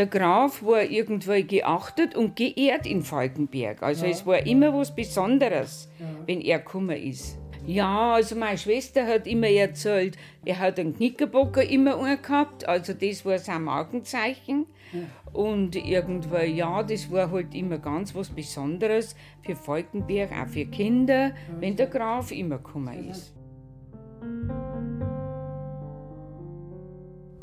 Der 0.00 0.06
Graf 0.06 0.62
war 0.62 0.82
irgendwo 0.82 1.32
geachtet 1.46 2.14
und 2.14 2.34
geehrt 2.34 2.86
in 2.86 3.02
Falkenberg. 3.02 3.82
Also 3.82 4.06
ja. 4.06 4.12
es 4.12 4.24
war 4.24 4.46
immer 4.46 4.72
was 4.72 4.94
Besonderes, 4.94 5.90
ja. 5.98 6.06
wenn 6.24 6.40
er 6.40 6.60
gekommen 6.60 6.96
ist. 6.96 7.38
Ja, 7.66 8.14
also 8.14 8.34
meine 8.34 8.56
Schwester 8.56 9.06
hat 9.06 9.26
immer 9.26 9.48
erzählt, 9.48 10.16
er 10.42 10.58
hat 10.58 10.80
einen 10.80 10.96
Knickerbocker 10.96 11.62
immer 11.62 11.98
angehabt, 11.98 12.66
also 12.66 12.94
das 12.94 13.26
war 13.26 13.38
sein 13.38 13.64
Markenzeichen. 13.64 14.64
Ja. 14.94 15.00
Und 15.38 15.76
irgendwo, 15.76 16.38
ja, 16.38 16.82
das 16.82 17.12
war 17.12 17.30
halt 17.30 17.54
immer 17.54 17.76
ganz 17.76 18.14
was 18.14 18.30
Besonderes 18.30 19.14
für 19.42 19.54
Falkenberg, 19.54 20.30
auch 20.32 20.48
für 20.48 20.64
Kinder, 20.64 21.32
wenn 21.58 21.76
der 21.76 21.88
Graf 21.88 22.32
immer 22.32 22.56
gekommen 22.56 23.10
ist. 23.10 23.34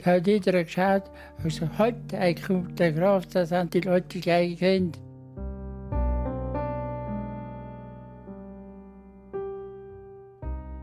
Da 0.07 0.13
hat 0.13 0.27
jeder 0.27 0.63
geschaut, 0.63 1.03
also 1.43 1.67
heute 1.77 2.35
kommt 2.35 2.79
der 2.79 2.93
Graf, 2.93 3.25
das 3.25 3.51
haben 3.51 3.69
die 3.69 3.81
Leute 3.81 4.21
gleich 4.21 4.57
gekannt. 4.57 5.01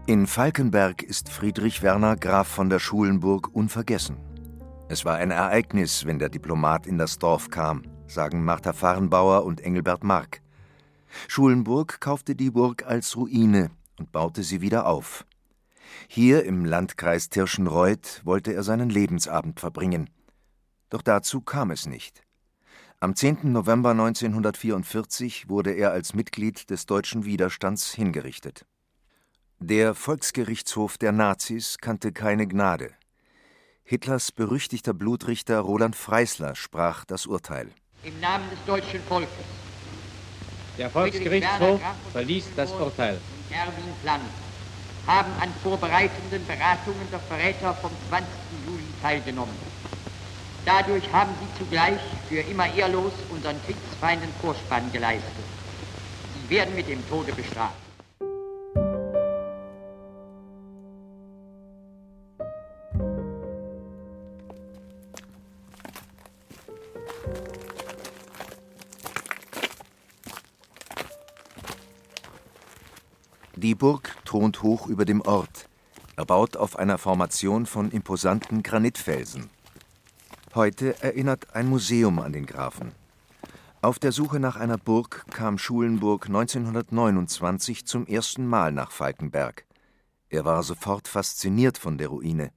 In 0.05 0.27
Falkenberg 0.27 1.03
ist 1.03 1.31
Friedrich 1.31 1.83
Werner 1.83 2.17
Graf 2.17 2.49
von 2.49 2.69
der 2.69 2.79
Schulenburg 2.79 3.49
unvergessen. 3.55 4.19
Es 4.91 5.07
war 5.07 5.15
ein 5.15 5.31
Ereignis, 5.31 6.05
wenn 6.05 6.19
der 6.19 6.29
Diplomat 6.29 6.87
in 6.87 6.99
das 6.99 7.19
Dorf 7.19 7.49
kam, 7.49 7.81
sagen 8.07 8.45
Martha 8.45 8.75
Fahrenbauer 8.75 9.47
und 9.47 9.63
Engelbert 9.63 10.05
Mark. 10.05 10.43
Schulenburg 11.29 11.99
kaufte 11.99 12.35
die 12.35 12.51
Burg 12.51 12.85
als 12.87 13.17
Ruine 13.17 13.71
und 13.99 14.13
baute 14.13 14.43
sie 14.43 14.61
wieder 14.61 14.87
auf. 14.87 15.25
Hier 16.09 16.45
im 16.45 16.65
Landkreis 16.65 17.29
Tirschenreuth 17.29 18.21
wollte 18.25 18.53
er 18.53 18.63
seinen 18.63 18.91
Lebensabend 18.91 19.61
verbringen. 19.61 20.11
Doch 20.91 21.03
dazu 21.03 21.41
kam 21.41 21.71
es 21.71 21.87
nicht. 21.87 22.23
Am 23.01 23.15
10. 23.15 23.53
November 23.53 23.91
1944 23.91 25.49
wurde 25.49 25.73
er 25.73 25.91
als 25.91 26.15
Mitglied 26.15 26.71
des 26.71 26.87
deutschen 26.87 27.25
Widerstands 27.25 27.93
hingerichtet. 27.93 28.65
Der 29.59 29.95
Volksgerichtshof 29.95 30.99
der 30.99 31.13
Nazis 31.13 31.79
kannte 31.79 32.13
keine 32.13 32.47
Gnade. 32.47 32.91
Hitlers 33.83 34.33
berüchtigter 34.33 34.95
Blutrichter 34.95 35.61
Roland 35.61 35.97
Freisler 35.97 36.55
sprach 36.55 37.05
das 37.05 37.27
Urteil. 37.27 37.71
Im 38.03 38.19
Namen 38.21 38.49
des 38.51 38.59
deutschen 38.67 39.01
Volkes. 39.03 39.29
Der 40.79 40.91
Volksgerichtshof 40.91 41.81
verließ 42.13 42.47
das 42.57 42.73
Urteil. 42.73 43.21
Erwin 43.51 43.93
Plan 44.03 44.21
haben 45.07 45.33
an 45.41 45.53
vorbereitenden 45.63 46.45
Beratungen 46.47 47.09
der 47.11 47.21
Verräter 47.21 47.75
vom 47.75 47.91
20. 48.09 48.29
Juli 48.67 48.85
teilgenommen. 49.03 49.55
Dadurch 50.65 51.13
haben 51.13 51.35
sie 51.41 51.59
zugleich 51.59 52.01
für 52.29 52.41
immer 52.41 52.73
ehrlos 52.75 53.13
unseren 53.31 53.61
Kriegsfeinden 53.65 54.33
Vorspann 54.41 54.91
geleistet. 54.93 55.31
Sie 56.35 56.51
werden 56.51 56.75
mit 56.75 56.89
dem 56.89 57.07
Tode 57.09 57.33
bestraft. 57.33 57.75
Die 73.65 73.75
Burg 73.75 74.15
thront 74.27 74.63
hoch 74.63 74.89
über 74.89 75.07
dem 75.07 75.23
Ort, 75.23 75.71
erbaut 76.17 76.55
auf 76.59 76.79
einer 76.79 76.99
Formation 76.99 77.65
von 77.65 77.91
imposanten 77.91 78.63
Granitfelsen. 78.63 79.49
Heute 80.55 81.03
erinnert 81.03 81.55
ein 81.55 81.71
Museum 81.71 82.19
an 82.19 82.35
den 82.35 82.45
Grafen. 82.45 82.93
Auf 83.81 83.99
der 83.99 84.13
Suche 84.13 84.39
nach 84.39 84.57
einer 84.57 84.77
Burg 84.77 85.25
kam 85.31 85.57
Schulenburg 85.57 86.27
1929 86.27 87.87
zum 87.87 88.07
ersten 88.07 88.47
Mal 88.47 88.71
nach 88.71 88.91
Falkenberg. 88.91 89.65
Er 90.29 90.45
war 90.45 90.63
sofort 90.63 91.09
fasziniert 91.09 91.79
von 91.79 91.97
der 91.97 92.09
Ruine. 92.09 92.53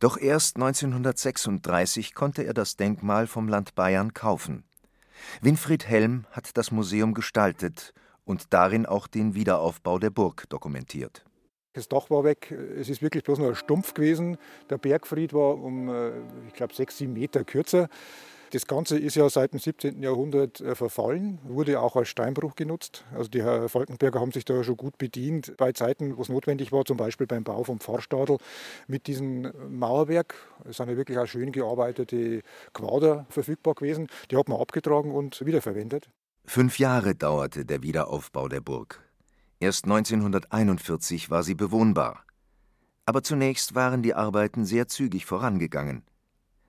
Doch 0.00 0.18
erst 0.18 0.56
1936 0.56 2.16
konnte 2.16 2.42
er 2.42 2.52
das 2.52 2.74
Denkmal 2.74 3.28
vom 3.28 3.46
Land 3.46 3.76
Bayern 3.76 4.12
kaufen. 4.12 4.64
Winfried 5.40 5.86
Helm 5.86 6.26
hat 6.32 6.56
das 6.56 6.72
Museum 6.72 7.14
gestaltet 7.14 7.94
und 8.26 8.52
darin 8.52 8.84
auch 8.84 9.06
den 9.06 9.34
Wiederaufbau 9.34 9.98
der 9.98 10.10
Burg 10.10 10.44
dokumentiert. 10.50 11.24
Das 11.72 11.88
Dach 11.88 12.10
war 12.10 12.24
weg, 12.24 12.52
es 12.52 12.88
ist 12.88 13.02
wirklich 13.02 13.22
bloß 13.22 13.38
noch 13.38 13.48
ein 13.48 13.54
Stumpf 13.54 13.94
gewesen. 13.94 14.38
Der 14.70 14.78
Bergfried 14.78 15.32
war 15.32 15.54
um, 15.54 15.88
äh, 15.88 16.10
ich 16.48 16.54
glaube, 16.54 16.74
sechs, 16.74 16.98
sieben 16.98 17.12
Meter 17.12 17.44
kürzer. 17.44 17.88
Das 18.50 18.66
Ganze 18.66 18.98
ist 18.98 19.16
ja 19.16 19.28
seit 19.28 19.52
dem 19.52 19.58
17. 19.58 20.02
Jahrhundert 20.02 20.60
äh, 20.60 20.74
verfallen, 20.74 21.38
wurde 21.44 21.80
auch 21.80 21.96
als 21.96 22.08
Steinbruch 22.08 22.54
genutzt. 22.54 23.04
Also 23.14 23.28
die 23.28 23.40
Falkenberger 23.40 24.20
haben 24.20 24.32
sich 24.32 24.44
da 24.44 24.62
schon 24.62 24.76
gut 24.76 24.96
bedient 24.98 25.54
bei 25.56 25.72
Zeiten, 25.72 26.16
wo 26.16 26.22
es 26.22 26.28
notwendig 26.28 26.72
war, 26.72 26.84
zum 26.84 26.96
Beispiel 26.96 27.26
beim 27.26 27.44
Bau 27.44 27.64
vom 27.64 27.80
Pfarrstadel 27.80 28.38
mit 28.86 29.08
diesem 29.08 29.52
Mauerwerk. 29.68 30.34
Es 30.64 30.78
sind 30.78 30.88
ja 30.88 30.96
wirklich 30.96 31.18
auch 31.18 31.26
schön 31.26 31.52
gearbeitete 31.52 32.40
Quader 32.72 33.26
verfügbar 33.28 33.74
gewesen. 33.74 34.06
Die 34.30 34.36
hat 34.36 34.48
man 34.48 34.60
abgetragen 34.60 35.10
und 35.10 35.44
wiederverwendet. 35.44 36.08
Fünf 36.48 36.78
Jahre 36.78 37.14
dauerte 37.14 37.66
der 37.66 37.82
Wiederaufbau 37.82 38.48
der 38.48 38.60
Burg. 38.60 39.02
Erst 39.60 39.84
1941 39.84 41.28
war 41.28 41.42
sie 41.42 41.54
bewohnbar. 41.54 42.24
Aber 43.04 43.22
zunächst 43.22 43.74
waren 43.74 44.02
die 44.02 44.14
Arbeiten 44.14 44.64
sehr 44.64 44.88
zügig 44.88 45.26
vorangegangen. 45.26 46.02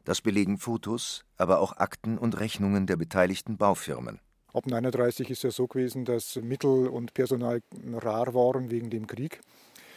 Das 0.04 0.22
belegen 0.22 0.58
Fotos, 0.58 1.24
aber 1.38 1.60
auch 1.60 1.78
Akten 1.78 2.18
und 2.18 2.40
Rechnungen 2.40 2.88
der 2.88 2.98
beteiligten 2.98 3.58
Baufirmen. 3.58 4.20
Ab 4.48 4.66
1939 4.66 5.30
ist 5.30 5.44
ja 5.44 5.52
so 5.52 5.68
gewesen, 5.68 6.06
dass 6.06 6.36
Mittel 6.38 6.88
und 6.88 7.14
Personal 7.14 7.62
rar 7.94 8.34
waren 8.34 8.72
wegen 8.72 8.90
dem 8.90 9.06
Krieg. 9.08 9.42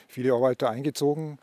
Viele 0.09 0.35
Arbeiter 0.35 0.71
eingezogen. 0.71 1.39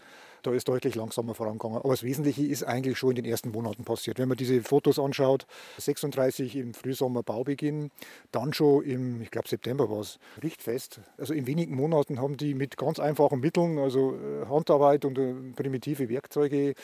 Da 0.48 0.54
ist 0.54 0.70
deutlich 0.70 0.96
langsamer 0.96 1.34
vorangegangen. 1.34 1.80
Aber 1.80 1.90
das 1.90 2.04
Wesentliche 2.04 2.46
ist 2.46 2.64
eigentlich 2.64 2.98
schon 2.98 3.10
in 3.10 3.16
den 3.18 3.26
ersten 3.26 3.52
Monaten 3.52 3.84
passiert. 3.84 4.18
Wenn 4.18 4.30
man 4.30 4.38
diese 4.38 4.62
Fotos 4.62 4.98
anschaut, 4.98 5.46
36 5.78 6.56
im 6.56 6.74
Frühsommer 6.74 7.22
Baubeginn, 7.22 7.92
dann 8.32 8.54
schon 8.54 8.86
im, 8.86 9.22
ich 9.22 9.30
glaube 9.30 9.50
September 9.50 9.90
war 9.90 10.00
es, 10.00 10.20
richtfest. 10.42 11.02
Also 11.18 11.34
in 11.34 11.48
wenigen 11.48 11.76
Monaten 11.76 12.22
haben 12.22 12.38
die 12.38 12.54
mit 12.54 12.78
ganz 12.78 12.98
einfachen 12.98 13.42
Mitteln, 13.42 13.78
also 13.78 14.16
äh, 14.16 14.46
Handarbeit 14.46 15.04
und 15.04 15.18
äh, 15.18 15.34
primitive 15.54 16.08
Werkzeuge, 16.08 16.76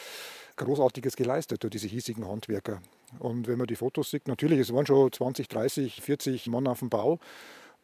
Großartiges 0.57 1.15
geleistet 1.15 1.63
durch 1.63 1.71
diese 1.71 1.87
hiesigen 1.87 2.27
Handwerker. 2.27 2.81
Und 3.19 3.47
wenn 3.47 3.57
man 3.57 3.67
die 3.67 3.77
Fotos 3.77 4.11
sieht, 4.11 4.27
natürlich, 4.27 4.59
es 4.59 4.73
waren 4.73 4.85
schon 4.85 5.09
20, 5.09 5.47
30, 5.47 6.01
40 6.01 6.47
Mann 6.47 6.67
auf 6.67 6.79
dem 6.79 6.89
Bau, 6.89 7.17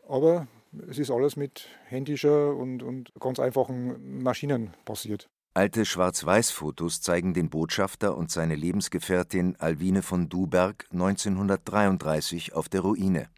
aber 0.09 0.45
es 0.89 0.99
ist 0.99 1.09
alles 1.09 1.37
mit 1.37 1.69
händischer 1.85 2.53
und, 2.53 2.83
und 2.83 3.13
ganz 3.17 3.39
einfachen 3.39 4.21
Maschinen 4.21 4.73
passiert. 4.83 5.29
Alte 5.55 5.83
Schwarz-Weiß-Fotos 5.83 7.01
zeigen 7.01 7.33
den 7.33 7.49
Botschafter 7.49 8.15
und 8.15 8.29
seine 8.29 8.55
Lebensgefährtin 8.55 9.55
Alwine 9.57 10.03
von 10.03 10.29
Duberg 10.29 10.85
1933 10.91 12.53
auf 12.53 12.69
der 12.69 12.81
Ruine. 12.81 13.29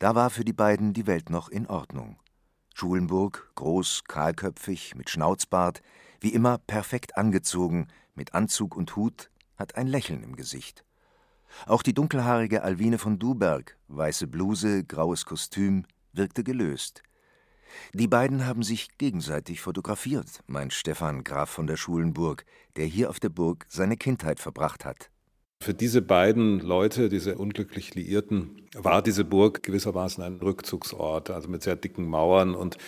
Da 0.00 0.16
war 0.16 0.30
für 0.30 0.44
die 0.44 0.52
beiden 0.52 0.94
die 0.94 1.06
Welt 1.06 1.30
noch 1.30 1.48
in 1.48 1.68
Ordnung. 1.68 2.18
Schulenburg, 2.74 3.52
groß, 3.54 4.02
kahlköpfig, 4.08 4.96
mit 4.96 5.10
Schnauzbart, 5.10 5.80
wie 6.20 6.30
immer 6.30 6.58
perfekt 6.58 7.16
angezogen, 7.16 7.86
mit 8.16 8.34
Anzug 8.34 8.76
und 8.76 8.96
Hut, 8.96 9.30
hat 9.56 9.76
ein 9.76 9.86
Lächeln 9.86 10.24
im 10.24 10.34
Gesicht. 10.34 10.84
Auch 11.66 11.84
die 11.84 11.94
dunkelhaarige 11.94 12.64
Alwine 12.64 12.98
von 12.98 13.20
Duberg, 13.20 13.78
weiße 13.86 14.26
Bluse, 14.26 14.82
graues 14.82 15.24
Kostüm, 15.24 15.86
wirkte 16.12 16.42
gelöst. 16.42 17.04
Die 17.94 18.08
beiden 18.08 18.46
haben 18.46 18.62
sich 18.62 18.96
gegenseitig 18.98 19.60
fotografiert, 19.60 20.26
meint 20.46 20.72
Stefan 20.72 21.24
Graf 21.24 21.50
von 21.50 21.66
der 21.66 21.76
Schulenburg, 21.76 22.44
der 22.76 22.86
hier 22.86 23.10
auf 23.10 23.20
der 23.20 23.28
Burg 23.28 23.66
seine 23.68 23.96
Kindheit 23.96 24.40
verbracht 24.40 24.84
hat. 24.84 25.10
Für 25.62 25.74
diese 25.74 26.02
beiden 26.02 26.58
Leute, 26.58 27.08
diese 27.08 27.38
unglücklich 27.38 27.94
Liierten, 27.94 28.66
war 28.74 29.00
diese 29.00 29.24
Burg 29.24 29.62
gewissermaßen 29.62 30.24
ein 30.24 30.38
Rückzugsort, 30.38 31.30
also 31.30 31.48
mit 31.48 31.62
sehr 31.62 31.76
dicken 31.76 32.04
Mauern 32.04 32.56
und 32.56 32.78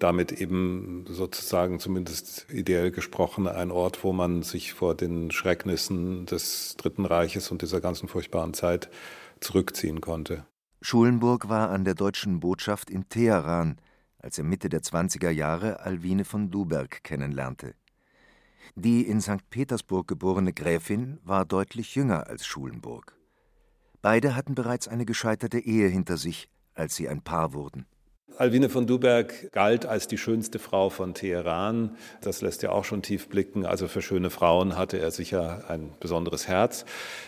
damit 0.00 0.32
eben 0.32 1.04
sozusagen 1.08 1.78
zumindest 1.78 2.46
ideell 2.50 2.90
gesprochen 2.90 3.46
ein 3.46 3.70
Ort, 3.70 4.02
wo 4.02 4.12
man 4.12 4.42
sich 4.42 4.72
vor 4.72 4.96
den 4.96 5.30
Schrecknissen 5.30 6.26
des 6.26 6.74
Dritten 6.76 7.06
Reiches 7.06 7.52
und 7.52 7.62
dieser 7.62 7.80
ganzen 7.80 8.08
furchtbaren 8.08 8.52
Zeit 8.52 8.90
zurückziehen 9.38 10.00
konnte. 10.00 10.44
Schulenburg 10.80 11.48
war 11.48 11.70
an 11.70 11.84
der 11.84 11.94
deutschen 11.94 12.40
Botschaft 12.40 12.90
in 12.90 13.08
Teheran, 13.08 13.76
als 14.24 14.38
er 14.38 14.44
Mitte 14.44 14.70
der 14.70 14.80
20er 14.80 15.28
Jahre 15.28 15.80
Alwine 15.80 16.24
von 16.24 16.50
Duberg 16.50 17.04
kennenlernte. 17.04 17.74
Die 18.74 19.06
in 19.06 19.20
St. 19.20 19.50
Petersburg 19.50 20.08
geborene 20.08 20.54
Gräfin 20.54 21.20
war 21.24 21.44
deutlich 21.44 21.94
jünger 21.94 22.26
als 22.26 22.46
Schulenburg. 22.46 23.18
Beide 24.00 24.34
hatten 24.34 24.54
bereits 24.54 24.88
eine 24.88 25.04
gescheiterte 25.04 25.58
Ehe 25.58 25.88
hinter 25.88 26.16
sich, 26.16 26.48
als 26.74 26.96
sie 26.96 27.06
ein 27.06 27.20
Paar 27.20 27.52
wurden. 27.52 27.84
Alwine 28.36 28.68
von 28.68 28.86
Duberg 28.86 29.52
galt 29.52 29.86
als 29.86 30.08
die 30.08 30.18
schönste 30.18 30.58
Frau 30.58 30.90
von 30.90 31.14
Teheran. 31.14 31.96
Das 32.20 32.42
lässt 32.42 32.62
ja 32.62 32.70
auch 32.70 32.84
schon 32.84 33.02
tief 33.02 33.28
blicken. 33.28 33.64
Also 33.64 33.86
für 33.86 34.02
schöne 34.02 34.30
Frauen 34.30 34.76
hatte 34.76 34.98
er 34.98 35.10
sicher 35.10 35.64
ein 35.68 35.90
besonderes 36.00 36.48
Herz. 36.48 36.84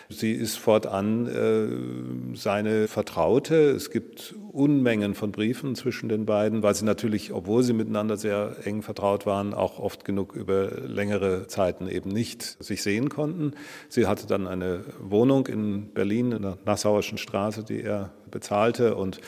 Sie 0.09 0.33
ist 0.33 0.57
fortan 0.57 1.27
äh, 1.27 2.37
seine 2.37 2.89
Vertraute. 2.89 3.71
Es 3.71 3.91
gibt 3.91 4.35
Unmengen 4.53 5.15
von 5.15 5.33
Briefen 5.33 5.75
zwischen 5.77 6.09
den 6.09 6.27
beiden, 6.27 6.63
weil 6.63 6.75
sie 6.75 6.85
natürlich, 6.85 7.33
obwohl 7.33 7.63
sie 7.63 7.73
miteinander 7.73 8.17
sehr 8.17 8.57
eng 8.65 8.83
vertraut 8.83 9.27
waren, 9.27 9.55
auch 9.55 9.79
oft 9.79 10.05
genug 10.05 10.35
über 10.35 10.71
längere 10.87 11.47
Zeiten 11.47 11.89
eben 11.89 12.11
nicht 12.11 12.43
sich 12.63 12.83
sehen 12.83 13.11
konnten. 13.11 13.53
Sie 13.89 14.07
hatte 14.07 14.27
dann 14.27 14.47
eine 14.47 14.85
Wohnung 15.01 15.47
in 15.47 15.93
Berlin 15.93 16.33
in 16.33 16.43
der 16.43 16.59
Nassauischen 16.65 17.19
Straße, 17.19 17.63
die 17.63 17.83
er 17.83 18.11
bezahlte 18.31 18.97
und 18.97 19.21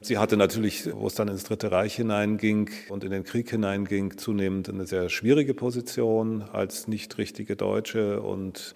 Sie 0.00 0.16
hatte 0.16 0.36
natürlich, 0.36 0.88
wo 0.94 1.08
es 1.08 1.14
dann 1.14 1.26
ins 1.26 1.42
Dritte 1.42 1.72
Reich 1.72 1.96
hineinging 1.96 2.70
und 2.88 3.02
in 3.02 3.10
den 3.10 3.24
Krieg 3.24 3.50
hineinging, 3.50 4.16
zunehmend 4.16 4.68
eine 4.68 4.86
sehr 4.86 5.08
schwierige 5.08 5.54
Position 5.54 6.42
als 6.42 6.86
nicht 6.86 7.18
richtige 7.18 7.56
Deutsche 7.56 8.22
und 8.22 8.74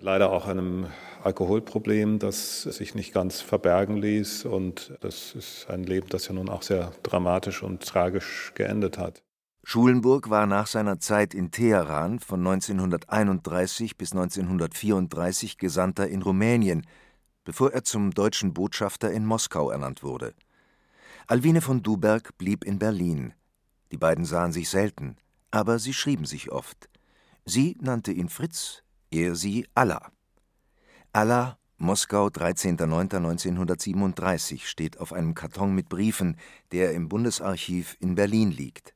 leider 0.00 0.30
auch 0.30 0.46
einem 0.46 0.86
Alkoholproblem, 1.22 2.18
das 2.18 2.62
sich 2.62 2.94
nicht 2.94 3.14
ganz 3.14 3.40
verbergen 3.40 3.96
ließ. 3.96 4.44
Und 4.44 4.92
das 5.00 5.34
ist 5.34 5.66
ein 5.70 5.84
Leben, 5.84 6.08
das 6.10 6.28
ja 6.28 6.34
nun 6.34 6.50
auch 6.50 6.62
sehr 6.62 6.92
dramatisch 7.02 7.62
und 7.62 7.82
tragisch 7.82 8.52
geendet 8.54 8.98
hat. 8.98 9.22
Schulenburg 9.66 10.28
war 10.28 10.46
nach 10.46 10.66
seiner 10.66 10.98
Zeit 10.98 11.32
in 11.32 11.50
Teheran 11.50 12.20
von 12.20 12.46
1931 12.46 13.96
bis 13.96 14.12
1934 14.12 15.56
Gesandter 15.56 16.06
in 16.06 16.20
Rumänien, 16.20 16.86
bevor 17.44 17.72
er 17.72 17.84
zum 17.84 18.12
deutschen 18.12 18.54
Botschafter 18.54 19.12
in 19.12 19.26
Moskau 19.26 19.70
ernannt 19.70 20.02
wurde. 20.02 20.34
Alwine 21.26 21.60
von 21.60 21.82
Duberg 21.82 22.38
blieb 22.38 22.64
in 22.64 22.78
Berlin. 22.78 23.34
Die 23.92 23.96
beiden 23.96 24.24
sahen 24.24 24.52
sich 24.52 24.68
selten, 24.68 25.16
aber 25.50 25.78
sie 25.78 25.94
schrieben 25.94 26.26
sich 26.26 26.50
oft. 26.50 26.88
Sie 27.44 27.76
nannte 27.80 28.12
ihn 28.12 28.28
Fritz, 28.28 28.82
er 29.10 29.36
sie 29.36 29.66
Allah. 29.74 30.10
Allah, 31.12 31.58
Moskau, 31.78 32.28
13.09.1937, 32.28 34.66
steht 34.66 34.98
auf 34.98 35.12
einem 35.12 35.34
Karton 35.34 35.74
mit 35.74 35.88
Briefen, 35.88 36.36
der 36.72 36.92
im 36.92 37.08
Bundesarchiv 37.08 37.96
in 38.00 38.14
Berlin 38.14 38.50
liegt. 38.50 38.94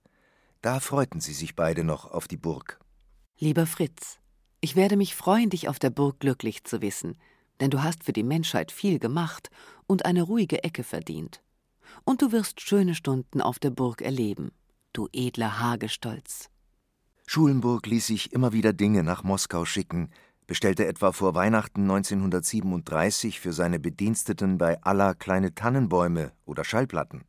Da 0.62 0.80
freuten 0.80 1.20
sie 1.20 1.34
sich 1.34 1.54
beide 1.54 1.84
noch 1.84 2.10
auf 2.10 2.26
die 2.26 2.36
Burg. 2.36 2.80
Lieber 3.38 3.66
Fritz, 3.66 4.18
ich 4.60 4.74
werde 4.74 4.96
mich 4.96 5.14
freuen, 5.14 5.50
dich 5.50 5.68
auf 5.68 5.78
der 5.78 5.90
Burg 5.90 6.18
glücklich 6.18 6.64
zu 6.64 6.82
wissen 6.82 7.16
denn 7.60 7.70
du 7.70 7.82
hast 7.82 8.04
für 8.04 8.12
die 8.12 8.22
Menschheit 8.22 8.72
viel 8.72 8.98
gemacht 8.98 9.50
und 9.86 10.04
eine 10.04 10.22
ruhige 10.22 10.62
Ecke 10.64 10.84
verdient. 10.84 11.42
Und 12.04 12.22
du 12.22 12.32
wirst 12.32 12.60
schöne 12.60 12.94
Stunden 12.94 13.40
auf 13.40 13.58
der 13.58 13.70
Burg 13.70 14.02
erleben, 14.02 14.52
du 14.92 15.08
edler 15.12 15.58
Hagestolz. 15.60 16.50
Schulenburg 17.26 17.86
ließ 17.86 18.06
sich 18.06 18.32
immer 18.32 18.52
wieder 18.52 18.72
Dinge 18.72 19.02
nach 19.02 19.22
Moskau 19.22 19.64
schicken, 19.64 20.10
bestellte 20.46 20.86
etwa 20.86 21.12
vor 21.12 21.34
Weihnachten 21.34 21.82
1937 21.82 23.38
für 23.38 23.52
seine 23.52 23.78
Bediensteten 23.78 24.56
bei 24.56 24.82
Allah 24.82 25.12
kleine 25.14 25.54
Tannenbäume 25.54 26.32
oder 26.46 26.64
Schallplatten. 26.64 27.24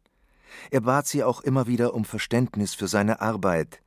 Er 0.72 0.82
bat 0.82 1.06
sie 1.06 1.24
auch 1.24 1.42
immer 1.42 1.68
wieder 1.68 1.94
um 1.94 2.06
Verständnis 2.06 2.74
für 2.74 2.88
seine 2.88 3.22
Arbeit, 3.22 3.82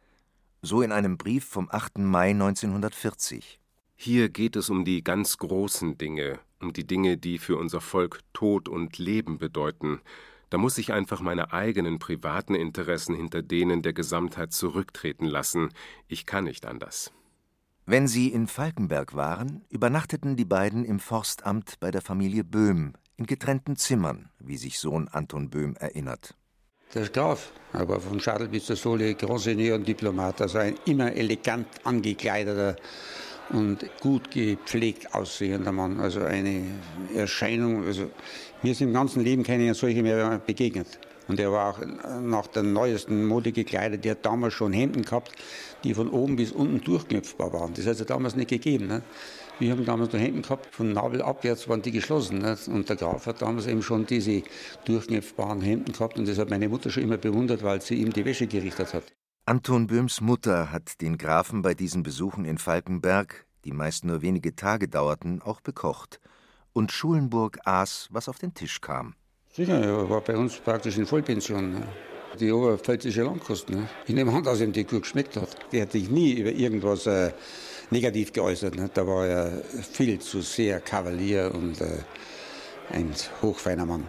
so 0.61 0.83
in 0.83 0.93
einem 0.93 1.17
Brief 1.17 1.47
vom 1.47 1.69
8. 1.71 1.99
Mai 1.99 2.31
1940. 2.31 3.62
Hier 4.05 4.31
geht 4.31 4.57
es 4.57 4.69
um 4.69 4.85
die 4.85 5.05
ganz 5.05 5.39
großen 5.39 5.97
Dinge, 5.97 6.41
um 6.61 6.73
die 6.73 6.85
Dinge, 6.85 7.17
die 7.19 7.39
für 7.39 7.57
unser 7.57 7.81
Volk 7.81 8.19
Tod 8.33 8.69
und 8.69 8.99
Leben 8.99 9.39
bedeuten. 9.39 10.01
Da 10.51 10.59
muss 10.59 10.77
ich 10.77 10.93
einfach 10.93 11.21
meine 11.21 11.53
eigenen 11.53 12.01
privaten 12.01 12.57
Interessen 12.57 13.15
hinter 13.15 13.43
denen 13.43 13.81
der 13.81 13.93
Gesamtheit 13.93 14.53
zurücktreten 14.53 15.27
lassen. 15.27 15.69
Ich 16.09 16.27
kann 16.27 16.43
nicht 16.43 16.67
anders. 16.67 17.13
Wenn 17.87 18.09
sie 18.09 18.27
in 18.27 18.49
Falkenberg 18.49 19.15
waren, 19.15 19.65
übernachteten 19.69 20.35
die 20.35 20.47
beiden 20.47 20.85
im 20.85 20.99
Forstamt 20.99 21.79
bei 21.79 21.93
der 21.93 22.03
Familie 22.03 22.43
Böhm 22.43 22.95
in 23.17 23.27
getrennten 23.27 23.77
Zimmern, 23.77 24.31
wie 24.41 24.57
sich 24.57 24.81
Sohn 24.81 25.07
Anton 25.07 25.49
Böhm 25.49 25.77
erinnert. 25.77 26.35
Der 26.93 27.09
Graf, 27.09 27.53
aber 27.73 28.01
von 28.01 28.19
Schadl 28.19 28.49
bis 28.49 28.67
zur 28.67 28.75
Sohle 28.75 29.15
Grand 29.15 29.43
Seigneur 29.43 29.77
und 29.77 29.87
Diplomat, 29.87 30.43
also 30.43 30.59
ein 30.59 30.75
immer 30.87 31.13
elegant 31.13 31.69
angekleideter 31.85 32.75
und 33.53 33.85
gut 34.01 34.31
gepflegt 34.31 35.15
aussehender 35.15 35.73
Mann. 35.73 36.01
Also 36.01 36.21
eine 36.21 36.63
Erscheinung, 37.15 37.85
also 37.87 38.11
mir 38.63 38.73
ist 38.73 38.81
im 38.81 38.93
ganzen 38.93 39.23
Leben 39.23 39.43
keine 39.43 39.75
solche 39.75 40.03
mehr 40.03 40.41
begegnet. 40.45 40.99
Und 41.29 41.39
er 41.39 41.53
war 41.53 41.71
auch 41.71 41.81
nach 42.21 42.47
der 42.49 42.63
neuesten 42.63 43.27
Mode 43.27 43.53
gekleidet. 43.53 44.05
Der 44.05 44.13
hat 44.13 44.27
damals 44.27 44.55
schon 44.55 44.73
Hemden 44.73 45.03
gehabt, 45.03 45.33
die 45.85 45.95
von 45.95 46.11
oben 46.11 46.37
bis 46.37 46.53
unten 46.53 46.81
durchknöpfbar 46.81 47.53
waren. 47.53 47.75
Das 47.75 47.87
hat 47.87 48.01
es 48.01 48.07
damals 48.07 48.35
nicht 48.35 48.51
gegeben. 48.51 48.89
Ne? 48.89 49.03
Wir 49.59 49.71
haben 49.71 49.85
damals 49.85 50.13
noch 50.13 50.21
Hemden 50.21 50.43
gehabt, 50.43 50.75
von 50.75 50.93
Nabel 50.93 51.23
abwärts 51.23 51.69
waren 51.69 51.83
die 51.83 51.93
geschlossen. 51.93 52.39
Ne? 52.39 52.59
Und 52.67 52.89
der 52.89 52.97
Graf 52.97 53.27
hat 53.27 53.41
damals 53.41 53.67
eben 53.67 53.83
schon 53.83 54.07
diese 54.07 54.43
durchknöpfbaren 54.85 55.61
Hemden 55.61 55.93
gehabt. 55.93 56.19
Und 56.19 56.27
das 56.27 56.39
hat 56.39 56.51
meine 56.51 56.69
Mutter 56.69 56.91
schon 56.91 57.05
immer 57.05 57.19
bewundert, 57.19 57.63
weil 57.63 57.81
sie 57.81 57.95
ihm 57.95 58.13
die 58.13 58.25
Wäsche 58.25 58.47
gerichtet 58.47 58.93
hat. 58.93 59.05
Anton 59.45 59.89
Böhms 59.89 60.21
Mutter 60.21 60.71
hat 60.71 61.01
den 61.01 61.19
Grafen 61.19 61.63
bei 61.63 61.75
diesen 61.75 62.05
Besuchen 62.05 62.45
in 62.45 62.59
Falkenberg, 62.59 63.45
die 63.65 63.73
meist 63.73 64.05
nur 64.05 64.23
wenige 64.23 64.55
Tage 64.55 64.87
dauerten, 64.87 65.43
auch 65.43 65.61
bekocht. 65.61 66.21
Und 66.73 66.93
Schulenburg 66.93 67.59
aß, 67.65 68.09
was 68.13 68.29
auf 68.29 68.39
den 68.39 68.55
Tisch 68.55 68.81
kam. 68.81 69.17
Sicher, 69.53 69.83
er 69.83 70.09
war 70.09 70.21
bei 70.21 70.37
uns 70.37 70.59
praktisch 70.59 70.97
in 70.97 71.07
Vollpension. 71.07 71.73
Ne? 71.73 71.83
Die 72.39 72.53
oberpfälzische 72.53 73.25
Landkost. 73.25 73.69
Ne? 73.69 73.89
Ich 74.07 74.15
nehme 74.15 74.33
an, 74.33 74.45
dass 74.45 74.61
ihm 74.61 74.73
die 74.73 74.85
gut 74.85 75.03
geschmeckt 75.03 75.37
hat. 75.37 75.57
Der 75.73 75.83
hat 75.83 75.93
sich 75.93 76.09
nie 76.09 76.35
über 76.35 76.53
irgendwas 76.53 77.07
äh, 77.07 77.33
negativ 77.91 78.33
geäußert. 78.33 78.77
Ne? 78.77 78.91
Da 78.95 79.05
war 79.09 79.27
er 79.27 79.65
viel 79.65 80.21
zu 80.21 80.41
sehr 80.41 80.81
Kavalier 80.81 81.51
und 81.53 81.81
äh, 81.81 81.99
ein 82.91 83.13
hochfeiner 83.43 83.87
Mann. 83.87 84.07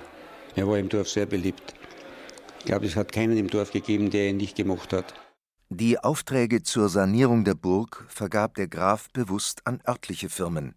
Er 0.56 0.68
war 0.68 0.78
im 0.78 0.90
Dorf 0.90 1.10
sehr 1.10 1.26
beliebt. 1.26 1.74
Ich 2.64 2.68
glaube, 2.68 2.86
es 2.86 2.96
hat 2.96 3.12
keinen 3.12 3.36
im 3.38 3.50
Dorf 3.50 3.74
gegeben, 3.74 4.10
der 4.10 4.30
ihn 4.30 4.38
nicht 4.38 4.56
gemocht 4.56 4.94
hat. 4.94 5.14
Die 5.68 6.00
Aufträge 6.00 6.64
zur 6.64 6.88
Sanierung 6.88 7.44
der 7.44 7.56
Burg 7.56 8.06
vergab 8.08 8.56
der 8.56 8.70
Graf 8.70 9.10
bewusst 9.12 9.68
an 9.68 9.82
örtliche 9.86 10.30
Firmen. 10.30 10.76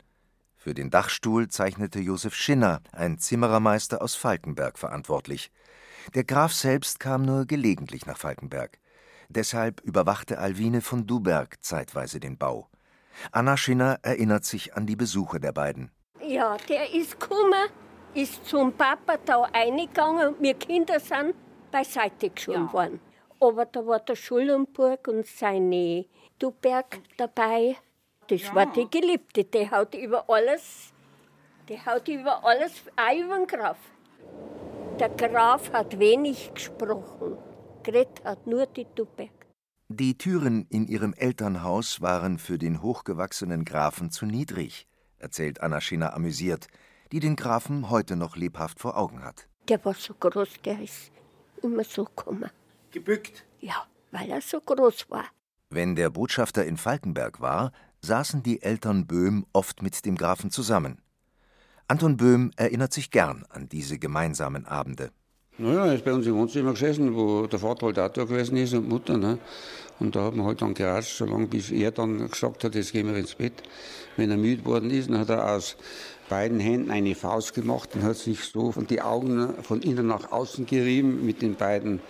Für 0.57 0.75
den 0.75 0.91
Dachstuhl 0.91 1.49
zeichnete 1.49 2.01
Josef 2.01 2.35
Schinner, 2.35 2.81
ein 2.91 3.21
Zimmerermeister 3.21 4.03
aus 4.03 4.17
Falkenberg, 4.17 4.81
verantwortlich. 4.81 5.53
Der 6.17 6.25
Graf 6.25 6.53
selbst 6.53 6.99
kam 6.99 7.23
nur 7.23 7.47
gelegentlich 7.47 8.05
nach 8.05 8.19
Falkenberg. 8.19 8.81
Deshalb 9.29 9.81
überwachte 9.83 10.41
Alwine 10.41 10.81
von 10.81 11.07
Duberg 11.07 11.63
zeitweise 11.65 12.19
den 12.19 12.37
Bau. 12.37 12.69
Anna 13.31 13.57
Schinner 13.57 14.01
erinnert 14.03 14.45
sich 14.45 14.75
an 14.75 14.87
die 14.87 14.97
Besuche 14.97 15.39
der 15.39 15.53
beiden. 15.53 15.93
Ja, 16.21 16.57
der 16.69 16.93
ist 16.93 17.21
gekommen, 17.21 17.69
ist 18.13 18.45
zum 18.45 18.73
Papa 18.73 19.19
da 19.25 19.45
eingegangen 19.53 20.35
und 20.35 20.43
wir 20.43 20.55
Kinder 20.55 20.99
sind 20.99 21.35
beiseite 21.85 22.31
geschoben 22.31 22.67
ja. 22.67 22.73
worden 22.73 23.01
aber 23.41 23.67
da 23.67 23.87
war 23.87 24.01
der 24.01 24.17
Schulenburg 24.17 25.09
und 25.09 25.27
seine 25.27 26.07
Duberg 26.39 27.01
dabei. 27.17 27.77
Das 28.29 28.43
ja. 28.43 28.55
war 28.55 28.67
die 28.67 28.89
Geliebte, 28.91 29.45
die 29.45 29.71
haut 29.71 29.95
über 29.95 30.29
alles, 30.29 30.93
die 31.69 31.79
haut 31.79 32.09
über 32.09 32.45
alles, 32.45 32.73
auch 32.97 33.17
über 33.17 33.37
den 33.37 33.47
Graf. 33.47 33.79
Der 34.99 35.11
Graf 35.11 35.73
hat 35.73 35.99
wenig 35.99 36.53
gesprochen, 36.55 37.37
geredet 37.83 38.25
hat 38.25 38.47
nur 38.47 38.67
die 38.67 38.87
Duberg. 38.95 39.31
Die 39.89 40.19
Türen 40.19 40.67
in 40.69 40.89
ihrem 40.89 41.15
Elternhaus 41.15 42.01
waren 42.01 42.39
für 42.39 42.59
den 42.59 42.83
hochgewachsenen 42.83 43.65
Grafen 43.65 44.11
zu 44.11 44.27
niedrig, 44.27 44.89
erzählt 45.19 45.61
Anna 45.61 45.81
Schinner 45.81 46.15
amüsiert, 46.15 46.67
die 47.13 47.21
den 47.21 47.37
Grafen 47.37 47.89
heute 47.89 48.17
noch 48.17 48.35
lebhaft 48.35 48.81
vor 48.81 48.97
Augen 48.97 49.23
hat. 49.23 49.47
Der 49.69 49.85
war 49.85 49.95
so 49.95 50.15
groß, 50.15 50.49
der 50.65 50.81
ist 50.81 51.13
immer 51.63 51.85
so 51.85 52.05
gekommen 52.05 52.51
gebückt? 52.97 53.45
Ja, 53.61 53.87
weil 54.11 54.31
er 54.31 54.41
so 54.41 54.59
groß 54.61 55.11
war. 55.11 55.27
Wenn 55.69 55.97
der 55.97 56.09
Botschafter 56.09 56.65
in 56.65 56.79
Falkenberg 56.79 57.41
war, 57.41 57.73
saßen 58.01 58.43
die 58.43 58.63
Eltern 58.63 59.07
Böhm 59.07 59.45
oft 59.53 59.83
mit 59.83 60.07
dem 60.07 60.17
Grafen 60.17 60.51
zusammen. 60.51 61.03
Anton 61.89 62.17
Böhm 62.17 62.53
erinnert 62.57 62.93
sich 62.95 63.11
gern 63.11 63.45
an 63.51 63.69
diese 63.69 63.99
gemeinsamen 63.99 64.65
Abende. 64.65 65.11
Naja, 65.59 65.87
er 65.87 65.95
ist 65.95 66.05
bei 66.05 66.13
uns 66.13 66.27
im 66.27 66.37
Wohnzimmer 66.37 66.73
gesessen, 66.73 67.15
wo 67.15 67.47
der 67.47 67.59
Vater 67.59 67.87
halt 67.87 67.99
auch 67.99 68.13
da 68.13 68.25
gewesen 68.25 68.57
ist 68.57 68.75
und 68.75 68.89
Mutter. 68.89 69.17
Ne? 69.19 69.39
Und 69.99 70.17
da 70.17 70.21
haben 70.21 70.39
wir 70.39 70.45
halt 70.45 70.63
dann 70.63 70.75
geratscht, 70.75 71.17
solange 71.17 71.47
bis 71.47 71.71
er 71.71 71.91
dann 71.91 72.31
gesagt 72.31 72.65
hat, 72.65 72.75
jetzt 72.75 72.93
gehen 72.93 73.07
wir 73.07 73.17
ins 73.17 73.35
Bett. 73.35 73.63
Wenn 74.17 74.31
er 74.31 74.37
müde 74.37 74.65
worden 74.65 74.91
ist, 74.91 75.11
dann 75.11 75.19
hat 75.19 75.31
er 75.31 75.55
aus 75.55 75.77
beiden 76.29 76.61
Händen 76.61 76.91
eine 76.91 77.15
Faust 77.15 77.55
gemacht 77.55 77.91
und 77.95 78.03
hat 78.03 78.17
sich 78.17 78.41
so 78.41 78.73
von 78.73 78.87
die 78.87 79.01
Augen 79.01 79.63
von 79.63 79.83
innen 79.83 80.07
nach 80.07 80.33
außen 80.33 80.67
gerieben 80.67 81.25
mit 81.25 81.43
den 81.43 81.55
beiden 81.55 82.01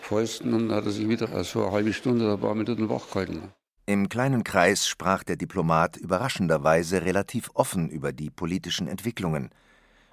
Fäusten 0.00 0.54
und 0.54 0.72
hat 0.72 0.86
er 0.86 0.92
sich 0.92 1.08
wieder 1.08 1.44
so 1.44 1.64
eine 1.64 1.72
halbe 1.72 1.92
Stunde 1.92 2.24
oder 2.24 2.34
ein 2.34 2.40
paar 2.40 2.54
Minuten 2.54 2.88
wach 2.88 3.08
gehalten. 3.08 3.52
Im 3.86 4.08
kleinen 4.08 4.42
Kreis 4.42 4.88
sprach 4.88 5.22
der 5.22 5.36
Diplomat 5.36 5.96
überraschenderweise 5.96 7.02
relativ 7.02 7.50
offen 7.54 7.88
über 7.88 8.12
die 8.12 8.30
politischen 8.30 8.88
Entwicklungen. 8.88 9.50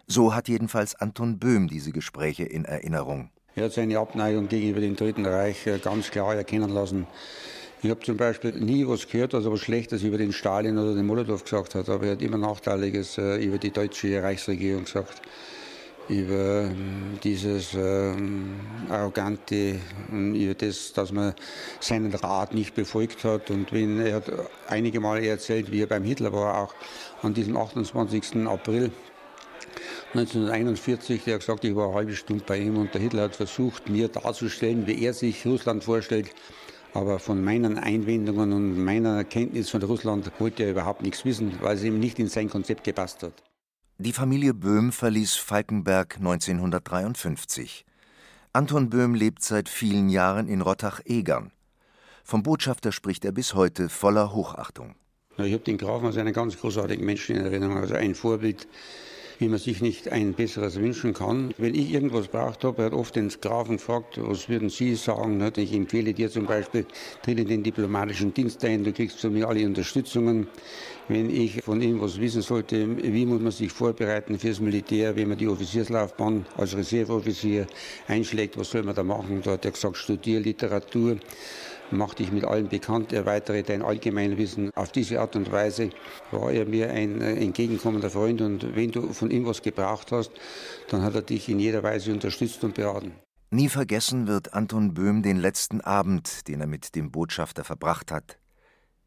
So 0.06 0.36
hat 0.36 0.48
jedenfalls 0.48 0.96
Anton 0.96 1.40
Böhm 1.40 1.68
diese 1.68 1.92
Gespräche 1.92 2.44
in 2.44 2.66
Erinnerung. 2.66 3.32
Er 3.56 3.66
hat 3.66 3.74
seine 3.74 4.00
Abneigung 4.00 4.48
gegenüber 4.48 4.80
dem 4.80 4.96
Dritten 4.96 5.26
Reich 5.26 5.66
äh, 5.68 5.80
ganz 5.80 6.12
klar 6.12 6.36
erkennen 6.36 6.70
lassen. 6.70 7.08
Ich 7.84 7.90
habe 7.90 8.00
zum 8.00 8.16
Beispiel 8.16 8.54
nie 8.54 8.88
was 8.88 9.10
gehört, 9.10 9.36
also 9.36 9.52
was 9.52 9.60
Schlechtes 9.60 10.04
über 10.04 10.18
den 10.18 10.32
Stalin 10.32 10.78
oder 10.78 10.96
den 10.96 11.06
Molotow 11.06 11.44
gesagt 11.44 11.76
hat, 11.76 11.90
aber 11.90 12.06
er 12.06 12.12
hat 12.14 12.22
immer 12.22 12.38
Nachteiliges 12.38 13.18
äh, 13.18 13.44
über 13.44 13.58
die 13.58 13.72
deutsche 13.72 14.24
Reichsregierung 14.24 14.86
gesagt 14.86 15.22
über 16.10 16.64
ähm, 16.64 17.20
dieses 17.24 17.74
ähm, 17.74 18.56
arrogante, 18.90 19.80
ähm, 20.12 20.34
über 20.34 20.54
das, 20.54 20.94
dass 20.94 21.12
man 21.12 21.34
seinen 21.82 22.14
Rat 22.14 22.54
nicht 22.54 22.74
befolgt 22.74 23.24
hat. 23.26 23.50
Und 23.50 23.72
wenn 23.72 24.00
er 24.00 24.16
hat 24.16 24.32
einige 24.68 25.00
Male 25.00 25.26
erzählt, 25.28 25.72
wie 25.72 25.82
er 25.82 25.88
beim 25.88 26.04
Hitler 26.04 26.32
war, 26.34 26.64
auch 26.64 26.74
an 27.22 27.34
diesem 27.34 27.58
28. 27.58 28.48
April 28.48 28.92
1941, 30.14 31.24
der 31.24 31.36
hat 31.36 31.42
gesagt, 31.42 31.64
ich 31.64 31.76
war 31.76 31.88
eine 31.88 31.96
halbe 31.96 32.16
Stunde 32.16 32.44
bei 32.46 32.60
ihm 32.60 32.78
und 32.78 32.94
der 32.94 33.02
Hitler 33.02 33.24
hat 33.24 33.36
versucht, 33.36 33.90
mir 33.90 34.08
darzustellen, 34.08 34.88
wie 34.88 35.04
er 35.04 35.14
sich 35.14 35.46
Russland 35.46 35.84
vorstellt. 35.84 36.30
Aber 36.94 37.18
von 37.18 37.44
meinen 37.44 37.80
Einwendungen 37.80 38.54
und 38.54 38.84
meiner 38.84 39.24
Kenntnis 39.24 39.70
von 39.72 39.82
Russland 39.82 40.32
wollte 40.40 40.64
er 40.64 40.72
überhaupt 40.72 41.02
nichts 41.02 41.26
wissen, 41.26 41.54
weil 41.62 41.76
es 41.76 41.84
ihm 41.84 42.00
nicht 42.00 42.20
in 42.20 42.28
sein 42.28 42.50
Konzept 42.50 42.84
gepasst 42.84 43.24
hat. 43.24 43.34
Die 43.98 44.14
Familie 44.14 44.54
Böhm 44.54 44.92
verließ 44.92 45.36
Falkenberg 45.36 46.18
1953. 46.18 47.86
Anton 48.52 48.90
Böhm 48.92 49.16
lebt 49.16 49.44
seit 49.44 49.70
vielen 49.70 50.10
Jahren 50.10 50.48
in 50.48 50.62
Rottach-Egern. 50.62 51.52
Vom 52.24 52.44
Botschafter 52.44 52.92
spricht 52.92 53.26
er 53.26 53.32
bis 53.32 53.56
heute 53.56 53.90
voller 53.90 54.34
Hochachtung. 54.34 54.96
Ich 55.38 55.52
habe 55.52 55.64
den 55.64 55.80
Grafen 55.80 56.06
als 56.06 56.18
einen 56.18 56.34
ganz 56.34 56.60
großartigen 56.60 57.04
Menschen 57.04 57.36
in 57.36 57.44
Erinnerung, 57.44 57.78
also 57.78 57.96
ein 57.96 58.14
Vorbild 58.14 58.68
wie 59.40 59.48
man 59.48 59.60
sich 59.60 59.82
nicht 59.82 60.10
ein 60.10 60.34
besseres 60.34 60.80
wünschen 60.80 61.14
kann. 61.14 61.54
Wenn 61.58 61.76
ich 61.76 61.94
irgendwas 61.94 62.28
braucht 62.28 62.64
habe, 62.64 62.84
er 62.84 62.86
hat 62.88 62.94
oft 62.94 63.16
den 63.16 63.30
Grafen 63.30 63.78
gefragt, 63.78 64.20
was 64.22 64.50
würden 64.50 64.70
Sie 64.70 64.96
sagen? 64.96 65.38
Ne? 65.38 65.52
Ich 65.58 65.74
empfehle 65.74 66.14
dir 66.14 66.30
zum 66.30 66.46
Beispiel, 66.46 66.86
tritt 67.24 67.40
in 67.40 67.48
den 67.48 67.64
diplomatischen 67.64 68.34
Dienst 68.34 68.64
ein, 68.66 68.84
du 68.84 68.94
kriegst 68.94 69.20
von 69.20 69.34
mir 69.34 69.48
alle 69.48 69.66
Unterstützungen. 69.66 70.48
Wenn 71.10 71.30
ich 71.30 71.62
von 71.62 71.82
ihm 71.82 72.00
was 72.00 72.20
wissen 72.20 72.42
sollte, 72.42 72.88
wie 72.98 73.26
muss 73.26 73.42
man 73.42 73.52
sich 73.52 73.72
vorbereiten 73.72 74.40
fürs 74.40 74.62
Militär, 74.62 75.16
wenn 75.16 75.28
man 75.28 75.38
die 75.38 75.48
Offizierslaufbahn 75.48 76.46
als 76.56 76.78
Reserveoffizier 76.78 77.68
einschlägt, 78.08 78.58
was 78.58 78.70
soll 78.70 78.84
man 78.84 78.96
da 78.96 79.04
machen? 79.04 79.42
Da 79.44 79.52
hat 79.52 79.66
er 79.66 79.72
gesagt, 79.72 79.98
studier 79.98 80.40
Literatur 80.40 81.18
mach 81.98 82.14
dich 82.14 82.32
mit 82.32 82.46
allen 82.46 82.70
bekannt, 82.70 83.14
erweitere 83.14 83.64
dein 83.64 83.82
Allgemeinwissen. 83.82 84.72
Auf 84.76 84.92
diese 84.92 85.20
Art 85.20 85.36
und 85.36 85.52
Weise 85.52 85.90
war 86.32 86.52
er 86.52 86.66
mir 86.66 86.92
ein 86.92 87.22
äh, 87.22 87.36
entgegenkommender 87.36 88.10
Freund 88.10 88.42
und 88.42 88.76
wenn 88.76 88.92
du 88.92 89.14
von 89.14 89.32
ihm 89.32 89.46
was 89.46 89.62
gebraucht 89.62 90.12
hast, 90.12 90.32
dann 90.90 91.04
hat 91.04 91.16
er 91.16 91.22
dich 91.22 91.50
in 91.50 91.60
jeder 91.60 91.84
Weise 91.84 92.12
unterstützt 92.12 92.64
und 92.64 92.76
beraten. 92.76 93.14
Nie 93.52 93.70
vergessen 93.70 94.28
wird 94.28 94.54
Anton 94.54 94.94
Böhm 94.94 95.22
den 95.22 95.38
letzten 95.38 95.82
Abend, 95.82 96.48
den 96.48 96.62
er 96.62 96.68
mit 96.68 96.96
dem 96.96 97.12
Botschafter 97.12 97.64
verbracht 97.64 98.12
hat. 98.12 98.40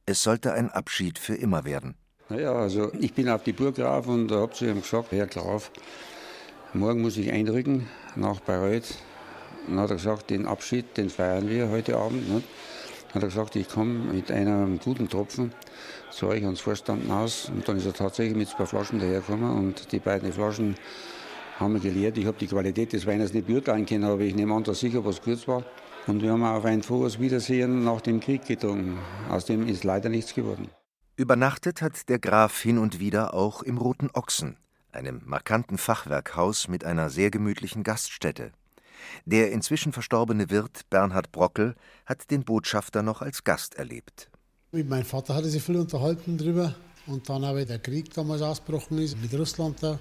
Es 0.06 0.22
sollte 0.22 0.52
ein 0.52 0.70
Abschied 0.70 1.18
für 1.18 1.34
immer 1.34 1.64
werden. 1.64 1.96
Naja, 2.28 2.52
also 2.52 2.92
ich 3.00 3.12
bin 3.12 3.28
auf 3.28 3.42
die 3.42 3.52
Burg 3.52 3.78
rauf 3.78 4.06
und 4.06 4.30
habe 4.30 4.52
zu 4.52 4.66
ihm 4.66 4.82
gesagt, 4.82 5.10
Herr 5.10 5.26
Graf, 5.26 5.70
morgen 6.72 7.02
muss 7.02 7.16
ich 7.16 7.32
einrücken 7.32 7.88
nach 8.14 8.40
Bayreuth. 8.40 8.98
Dann 9.66 9.80
hat 9.80 9.90
er 9.90 9.96
gesagt, 9.96 10.30
den 10.30 10.46
Abschied, 10.46 10.96
den 10.96 11.10
feiern 11.10 11.48
wir 11.48 11.68
heute 11.68 11.96
Abend. 11.96 12.28
Nicht? 12.28 12.46
Hat 13.16 13.22
er 13.22 13.28
gesagt, 13.28 13.56
ich 13.56 13.68
komme 13.68 14.12
mit 14.12 14.30
einem 14.30 14.78
guten 14.78 15.08
Tropfen 15.08 15.52
zu 16.10 16.28
euch 16.28 16.44
ans 16.44 16.60
Vorstandenhaus. 16.60 17.50
Und 17.52 17.66
dann 17.66 17.76
ist 17.76 17.86
er 17.86 17.92
tatsächlich 17.92 18.36
mit 18.36 18.48
zwei 18.48 18.66
Flaschen 18.66 18.98
dahergekommen 18.98 19.50
und 19.50 19.90
die 19.92 19.98
beiden 19.98 20.32
Flaschen 20.32 20.76
haben 21.58 21.74
wir 21.74 21.80
geleert. 21.80 22.18
Ich 22.18 22.26
habe 22.26 22.36
die 22.38 22.46
Qualität 22.46 22.92
des 22.92 23.06
Weines 23.06 23.32
nicht 23.32 23.46
beurteilen 23.46 23.86
können, 23.86 24.04
aber 24.04 24.20
ich 24.20 24.34
nehme 24.34 24.54
an, 24.54 24.64
dass 24.64 24.80
sicher 24.80 25.04
was 25.04 25.22
kurz 25.22 25.48
war. 25.48 25.64
Und 26.06 26.22
wir 26.22 26.30
haben 26.30 26.44
auf 26.44 26.64
ein 26.64 26.82
frohes 26.82 27.18
Wiedersehen 27.18 27.82
nach 27.84 28.00
dem 28.00 28.20
Krieg 28.20 28.46
getrunken. 28.46 28.98
Aus 29.28 29.44
dem 29.46 29.66
ist 29.66 29.82
leider 29.82 30.08
nichts 30.08 30.34
geworden. 30.34 30.68
Übernachtet 31.16 31.82
hat 31.82 32.08
der 32.08 32.18
Graf 32.18 32.60
hin 32.60 32.78
und 32.78 33.00
wieder 33.00 33.34
auch 33.34 33.62
im 33.62 33.78
Roten 33.78 34.10
Ochsen, 34.12 34.58
einem 34.92 35.22
markanten 35.24 35.78
Fachwerkhaus 35.78 36.68
mit 36.68 36.84
einer 36.84 37.08
sehr 37.08 37.30
gemütlichen 37.30 37.82
Gaststätte. 37.82 38.52
Der 39.24 39.52
inzwischen 39.52 39.92
verstorbene 39.92 40.50
Wirt 40.50 40.88
Bernhard 40.90 41.32
Brockel 41.32 41.74
hat 42.04 42.30
den 42.30 42.44
Botschafter 42.44 43.02
noch 43.02 43.22
als 43.22 43.44
Gast 43.44 43.74
erlebt. 43.74 44.30
Mit 44.72 44.88
meinem 44.88 45.04
Vater 45.04 45.34
hatte 45.34 45.48
sich 45.48 45.62
viel 45.62 45.76
unterhalten 45.76 46.38
darüber. 46.38 46.74
Und 47.06 47.28
dann 47.28 47.42
wie 47.56 47.64
der 47.64 47.78
Krieg 47.78 48.12
damals 48.14 48.42
ausgebrochen 48.42 48.98
ist 48.98 49.16
mit 49.20 49.32
Russland 49.32 49.82
da. 49.82 49.98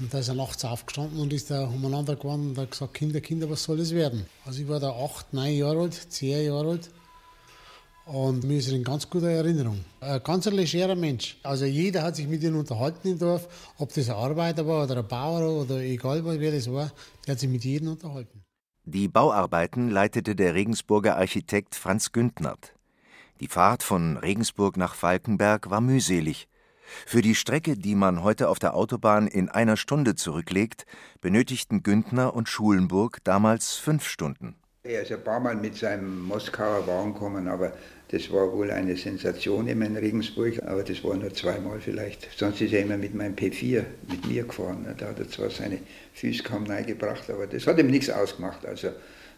Und 0.00 0.12
da 0.12 0.18
ist 0.18 0.28
er 0.28 0.34
nachts 0.34 0.64
aufgestanden 0.64 1.20
und 1.20 1.32
ist 1.32 1.50
da 1.50 1.66
umeinander 1.66 2.16
gewandt 2.16 2.50
und 2.50 2.58
hat 2.58 2.70
gesagt, 2.70 2.94
Kinder, 2.94 3.20
Kinder, 3.20 3.48
was 3.50 3.62
soll 3.62 3.76
das 3.76 3.92
werden? 3.92 4.26
Also 4.44 4.62
ich 4.62 4.68
war 4.68 4.80
da 4.80 4.90
acht, 4.90 5.32
neun 5.32 5.54
Jahre 5.54 5.82
alt, 5.82 5.94
zehn 5.94 6.46
Jahre 6.46 6.70
alt. 6.70 6.90
Und 8.12 8.42
mir 8.42 8.58
ist 8.58 8.66
er 8.66 8.74
in 8.74 8.82
ganz 8.82 9.08
guter 9.08 9.30
Erinnerung. 9.30 9.84
Ein 10.00 10.20
ganz 10.24 10.44
legerer 10.46 10.96
Mensch. 10.96 11.38
Also 11.44 11.64
jeder 11.64 12.02
hat 12.02 12.16
sich 12.16 12.26
mit 12.26 12.42
ihm 12.42 12.58
unterhalten 12.58 13.06
im 13.06 13.18
Dorf, 13.20 13.46
ob 13.78 13.94
das 13.94 14.08
ein 14.08 14.16
Arbeiter 14.16 14.66
war 14.66 14.82
oder 14.82 14.96
ein 14.96 15.06
Bauer 15.06 15.62
oder 15.62 15.76
egal 15.76 16.24
wer 16.24 16.50
das 16.50 16.68
war, 16.72 16.90
der 17.24 17.34
hat 17.34 17.38
sich 17.38 17.48
mit 17.48 17.64
jedem 17.64 17.86
unterhalten. 17.86 18.42
Die 18.84 19.06
Bauarbeiten 19.06 19.90
leitete 19.90 20.34
der 20.34 20.54
Regensburger 20.54 21.18
Architekt 21.18 21.76
Franz 21.76 22.10
Güntnert. 22.10 22.74
Die 23.38 23.46
Fahrt 23.46 23.84
von 23.84 24.16
Regensburg 24.16 24.76
nach 24.76 24.96
Falkenberg 24.96 25.70
war 25.70 25.80
mühselig. 25.80 26.48
Für 27.06 27.22
die 27.22 27.36
Strecke, 27.36 27.76
die 27.76 27.94
man 27.94 28.24
heute 28.24 28.48
auf 28.48 28.58
der 28.58 28.74
Autobahn 28.74 29.28
in 29.28 29.48
einer 29.48 29.76
Stunde 29.76 30.16
zurücklegt, 30.16 30.84
benötigten 31.20 31.84
Güntner 31.84 32.34
und 32.34 32.48
Schulenburg 32.48 33.18
damals 33.22 33.76
fünf 33.76 34.08
Stunden. 34.08 34.56
Er 34.82 35.02
ist 35.02 35.12
ein 35.12 35.22
paar 35.22 35.40
Mal 35.40 35.54
mit 35.54 35.76
seinem 35.76 36.22
Moskauer 36.22 36.86
Wagen 36.86 37.12
gekommen, 37.12 37.46
aber 37.48 37.74
das 38.10 38.32
war 38.32 38.52
wohl 38.52 38.72
eine 38.72 38.96
Sensation 38.96 39.68
in 39.68 39.96
Regensburg, 39.96 40.60
aber 40.64 40.82
das 40.82 41.04
war 41.04 41.16
nur 41.16 41.32
zweimal 41.32 41.80
vielleicht. 41.80 42.28
Sonst 42.36 42.60
ist 42.60 42.72
er 42.72 42.82
immer 42.82 42.96
mit 42.96 43.14
meinem 43.14 43.36
P4 43.36 43.84
mit 44.08 44.26
mir 44.26 44.42
gefahren. 44.42 44.84
Da 44.98 45.08
hat 45.08 45.20
er 45.20 45.28
zwar 45.28 45.48
seine 45.48 45.78
Füße 46.14 46.42
kaum 46.42 46.66
reingebracht, 46.66 47.30
aber 47.30 47.46
das 47.46 47.68
hat 47.68 47.78
ihm 47.78 47.86
nichts 47.86 48.10
ausgemacht. 48.10 48.66
Also 48.66 48.88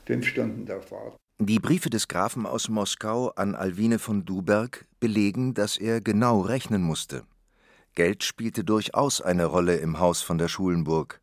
fünf 0.07 0.26
Stunden 0.26 0.64
der 0.64 0.81
Fahrt. 0.81 1.17
Die 1.38 1.59
Briefe 1.59 1.91
des 1.91 2.09
Grafen 2.09 2.47
aus 2.47 2.71
Moskau 2.71 3.29
an 3.31 3.55
Alwine 3.55 3.99
von 3.99 4.25
Duberg 4.25 4.87
belegen, 5.00 5.52
dass 5.52 5.76
er 5.76 6.00
genau 6.00 6.41
rechnen 6.41 6.83
musste. 6.83 7.25
Geld 7.95 8.25
spielte 8.25 8.64
durchaus 8.64 9.21
eine 9.21 9.45
Rolle 9.45 9.76
im 9.76 9.99
Haus 9.99 10.23
von 10.23 10.38
der 10.38 10.49
Schulenburg. 10.49 11.21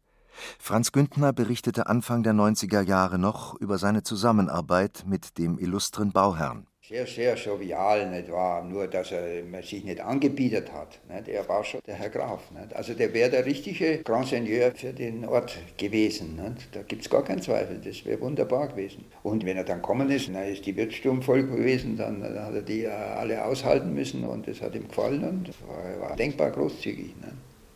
Franz 0.60 0.91
Güntner 0.91 1.34
berichtete 1.34 1.88
Anfang 1.88 2.22
der 2.22 2.34
90er 2.34 2.82
Jahre 2.82 3.18
noch 3.18 3.56
über 3.60 3.79
seine 3.79 4.03
Zusammenarbeit 4.03 5.03
mit 5.08 5.38
dem 5.39 5.58
illustren 5.58 6.12
Bauherrn. 6.12 6.68
Sehr, 6.89 7.05
sehr 7.05 7.36
jovial, 7.36 8.10
nicht 8.10 8.31
wahr? 8.31 8.63
Nur, 8.63 8.88
dass 8.88 9.12
er 9.12 9.43
sich 9.62 9.84
nicht 9.84 10.00
angebietet 10.00 10.72
hat. 10.74 11.00
Nicht? 11.08 11.27
Er 11.27 11.48
war 11.48 11.63
schon 11.63 11.81
der 11.86 11.93
Herr 11.93 12.10
Graf. 12.10 12.50
Nicht? 12.50 12.75
Also, 12.75 12.96
der 12.96 13.13
wäre 13.13 13.29
der 13.29 13.46
richtige 13.46 14.00
Grand 14.00 14.27
Seigneur 14.27 14.72
für 14.72 14.91
den 14.91 15.24
Ort 15.24 15.55
gewesen. 15.77 16.38
Nicht? 16.38 16.75
Da 16.75 16.81
gibt 16.81 17.03
es 17.03 17.10
gar 17.12 17.24
keinen 17.24 17.43
Zweifel. 17.43 17.79
Das 17.86 18.03
wäre 18.05 18.19
wunderbar 18.22 18.69
gewesen. 18.69 19.05
Und 19.22 19.46
wenn 19.46 19.55
er 19.55 19.65
dann 19.65 19.84
gekommen 19.84 20.10
ist, 20.10 20.29
dann 20.29 20.43
ist 20.48 20.65
die 20.65 20.75
Wirtssturm 20.75 21.22
voll 21.22 21.43
gewesen, 21.43 21.96
dann, 21.96 22.22
dann, 22.22 22.43
hat 22.43 22.55
er 22.55 22.63
die 22.63 22.88
alle 22.88 23.46
aushalten 23.46 23.93
müssen 23.93 24.24
und 24.24 24.48
das 24.48 24.60
hat 24.60 24.74
ihm 24.74 24.88
gefallen 24.88 25.24
und 25.24 25.50
er 25.93 26.01
war 26.01 26.15
denkbar 26.15 26.50
großzügig 26.50 27.13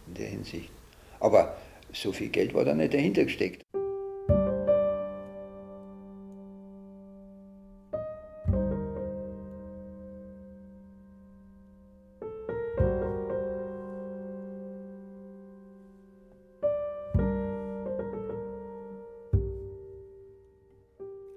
in 0.08 0.14
der 0.16 0.28
Hinsicht. 0.28 0.72
Aber 1.20 1.56
so 1.92 2.12
viel 2.12 2.30
Geld 2.30 2.56
war 2.56 2.66
da 2.66 2.74
nicht 2.74 2.96
dahinter 2.96 3.26
gesteckt. 3.26 3.64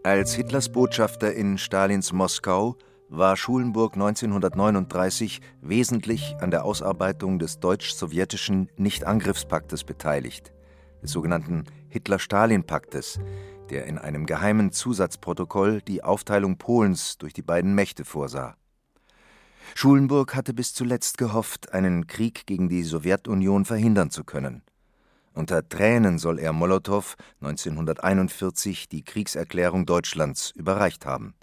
Als 0.06 0.34
Hitlers 0.34 0.68
Botschafter 0.68 1.34
in 1.34 1.58
Stalins 1.58 2.12
Moskau 2.12 2.76
war 3.08 3.36
Schulenburg 3.36 3.94
1939 3.94 5.40
wesentlich 5.62 6.36
an 6.38 6.52
der 6.52 6.64
Ausarbeitung 6.64 7.40
des 7.40 7.58
deutsch-sowjetischen 7.58 8.70
Nichtangriffspaktes 8.76 9.82
beteiligt, 9.82 10.52
des 11.02 11.10
sogenannten 11.10 11.64
Hitler-Stalin-Paktes, 11.88 13.18
der 13.68 13.86
in 13.86 13.98
einem 13.98 14.26
geheimen 14.26 14.70
Zusatzprotokoll 14.70 15.82
die 15.82 16.04
Aufteilung 16.04 16.56
Polens 16.56 17.18
durch 17.18 17.32
die 17.32 17.42
beiden 17.42 17.74
Mächte 17.74 18.04
vorsah. 18.04 18.54
Schulenburg 19.74 20.36
hatte 20.36 20.54
bis 20.54 20.72
zuletzt 20.72 21.18
gehofft, 21.18 21.72
einen 21.72 22.06
Krieg 22.06 22.46
gegen 22.46 22.68
die 22.68 22.84
Sowjetunion 22.84 23.64
verhindern 23.64 24.12
zu 24.12 24.22
können. 24.22 24.62
Unter 25.36 25.68
Tränen 25.68 26.18
soll 26.18 26.38
er 26.38 26.54
Molotow 26.54 27.14
1941 27.42 28.88
die 28.88 29.04
Kriegserklärung 29.04 29.84
Deutschlands 29.84 30.50
überreicht 30.52 31.04
haben. 31.04 31.34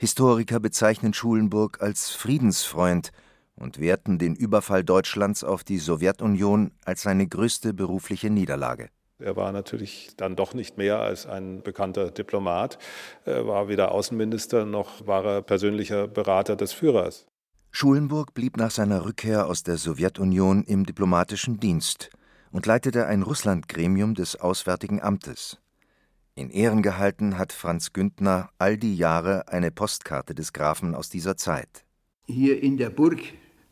Historiker 0.00 0.58
bezeichnen 0.58 1.12
Schulenburg 1.12 1.82
als 1.82 2.12
Friedensfreund 2.12 3.10
und 3.56 3.78
werten 3.78 4.18
den 4.18 4.34
Überfall 4.34 4.84
Deutschlands 4.84 5.44
auf 5.44 5.64
die 5.64 5.76
Sowjetunion 5.76 6.70
als 6.86 7.02
seine 7.02 7.26
größte 7.26 7.74
berufliche 7.74 8.30
Niederlage. 8.30 8.88
Er 9.18 9.36
war 9.36 9.52
natürlich 9.52 10.16
dann 10.16 10.34
doch 10.34 10.54
nicht 10.54 10.78
mehr 10.78 11.00
als 11.00 11.26
ein 11.26 11.62
bekannter 11.62 12.10
Diplomat. 12.10 12.78
Er 13.26 13.46
war 13.46 13.68
weder 13.68 13.92
Außenminister 13.92 14.64
noch 14.64 15.06
war 15.06 15.26
er 15.26 15.42
persönlicher 15.42 16.08
Berater 16.08 16.56
des 16.56 16.72
Führers. 16.72 17.26
Schulenburg 17.70 18.32
blieb 18.32 18.56
nach 18.56 18.70
seiner 18.70 19.04
Rückkehr 19.04 19.46
aus 19.46 19.62
der 19.62 19.76
Sowjetunion 19.76 20.64
im 20.64 20.86
diplomatischen 20.86 21.60
Dienst 21.60 22.08
und 22.54 22.66
leitete 22.66 23.06
ein 23.06 23.22
Russlandgremium 23.22 24.14
des 24.14 24.36
Auswärtigen 24.36 25.02
Amtes. 25.02 25.58
In 26.36 26.50
Ehren 26.50 26.82
gehalten 26.82 27.36
hat 27.36 27.52
Franz 27.52 27.92
Güntner 27.92 28.48
all 28.58 28.78
die 28.78 28.96
Jahre 28.96 29.48
eine 29.48 29.72
Postkarte 29.72 30.36
des 30.36 30.52
Grafen 30.52 30.94
aus 30.94 31.10
dieser 31.10 31.36
Zeit. 31.36 31.84
Hier 32.26 32.62
in 32.62 32.76
der 32.76 32.90
Burg 32.90 33.20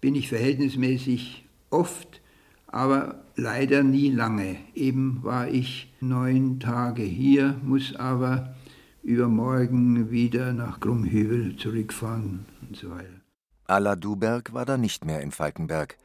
bin 0.00 0.16
ich 0.16 0.28
verhältnismäßig 0.28 1.48
oft 1.70 2.20
aber 2.66 3.22
leider 3.36 3.84
nie 3.84 4.10
lange. 4.10 4.56
Eben 4.74 5.22
war 5.22 5.46
ich 5.46 5.92
neun 6.00 6.58
Tage 6.58 7.02
hier, 7.02 7.60
muss 7.62 7.94
aber 7.94 8.56
übermorgen 9.04 10.10
wieder 10.10 10.52
nach 10.52 10.80
Grumhübel 10.80 11.56
zurückfahren 11.56 12.46
und 12.62 12.76
so 12.76 12.90
weiter. 12.90 13.20
Alla 13.66 13.94
Duberg 13.94 14.52
war 14.54 14.64
da 14.64 14.76
nicht 14.76 15.04
mehr 15.04 15.20
in 15.20 15.30
Falkenberg. 15.30 15.98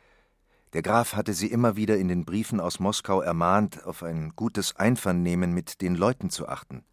Der 0.74 0.82
Graf 0.82 1.16
hatte 1.16 1.34
sie 1.34 1.48
immer 1.48 1.76
wieder 1.76 1.98
in 1.98 2.08
den 2.08 2.26
Briefen 2.26 2.60
aus 2.60 2.80
Moskau 2.80 3.22
ermahnt, 3.22 3.86
auf 3.86 4.04
ein 4.04 4.34
gutes 4.36 4.76
Einvernehmen 4.76 5.54
mit 5.54 5.82
den 5.82 5.96
Leuten 5.96 6.30
zu 6.30 6.48
achten. 6.48 6.84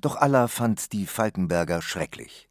Doch 0.00 0.16
Alla 0.16 0.48
fand 0.48 0.92
die 0.92 1.06
Falkenberger 1.06 1.82
schrecklich. 1.82 2.48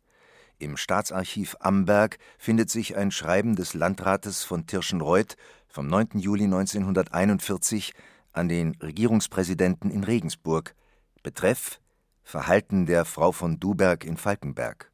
Im 0.60 0.78
Staatsarchiv 0.78 1.58
Amberg 1.60 2.20
findet 2.38 2.70
sich 2.70 2.96
ein 2.96 3.12
Schreiben 3.12 3.56
des 3.56 3.74
Landrates 3.74 4.44
von 4.44 4.68
Tirschenreuth 4.68 5.36
vom 5.68 5.88
9. 5.88 6.20
Juli 6.20 6.46
1941 6.46 7.94
an 8.32 8.48
den 8.48 8.76
Regierungspräsidenten 8.76 9.90
in 9.92 10.04
Regensburg. 10.04 10.76
Betreff 11.24 11.80
Verhalten 12.24 12.86
der 12.86 13.04
Frau 13.04 13.32
von 13.32 13.60
Duberg 13.60 14.06
in 14.06 14.18
Falkenberg. 14.18 14.93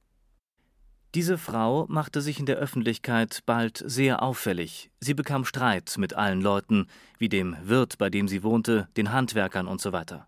Diese 1.15 1.39
Frau 1.39 1.87
machte 1.89 2.21
sich 2.21 2.39
in 2.39 2.45
der 2.45 2.57
Öffentlichkeit 2.57 3.41
bald 3.47 3.83
sehr 3.83 4.21
auffällig. 4.21 4.91
Sie 4.99 5.15
bekam 5.15 5.43
Streit 5.43 5.95
mit 5.97 6.13
allen 6.13 6.39
Leuten, 6.39 6.85
wie 7.17 7.29
dem 7.29 7.57
Wirt, 7.63 7.97
bei 7.97 8.11
dem 8.11 8.27
sie 8.27 8.43
wohnte, 8.43 8.87
den 8.95 9.11
Handwerkern 9.11 9.67
usw. 9.67 10.03
So 10.07 10.21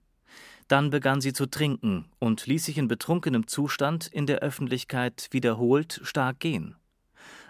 Dann 0.67 0.89
begann 0.89 1.21
sie 1.21 1.33
zu 1.33 1.45
trinken 1.45 2.05
und 2.17 2.47
ließ 2.47 2.65
sich 2.65 2.79
in 2.79 2.87
betrunkenem 2.87 3.45
Zustand 3.45 4.07
in 4.07 4.25
der 4.25 4.39
Öffentlichkeit 4.39 5.27
wiederholt 5.29 6.01
stark 6.03 6.39
gehen. 6.39 6.75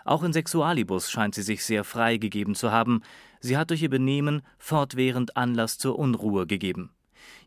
Auch 0.03 0.23
in 0.23 0.33
Sexualibus 0.33 1.09
scheint 1.09 1.33
sie 1.33 1.43
sich 1.43 1.63
sehr 1.63 1.85
frei 1.85 2.17
gegeben 2.17 2.53
zu 2.53 2.71
haben. 2.71 3.01
Sie 3.39 3.55
hat 3.55 3.69
durch 3.69 3.81
ihr 3.81 3.89
Benehmen 3.89 4.41
fortwährend 4.57 5.37
Anlass 5.37 5.77
zur 5.77 5.97
Unruhe 5.97 6.47
gegeben. 6.47 6.91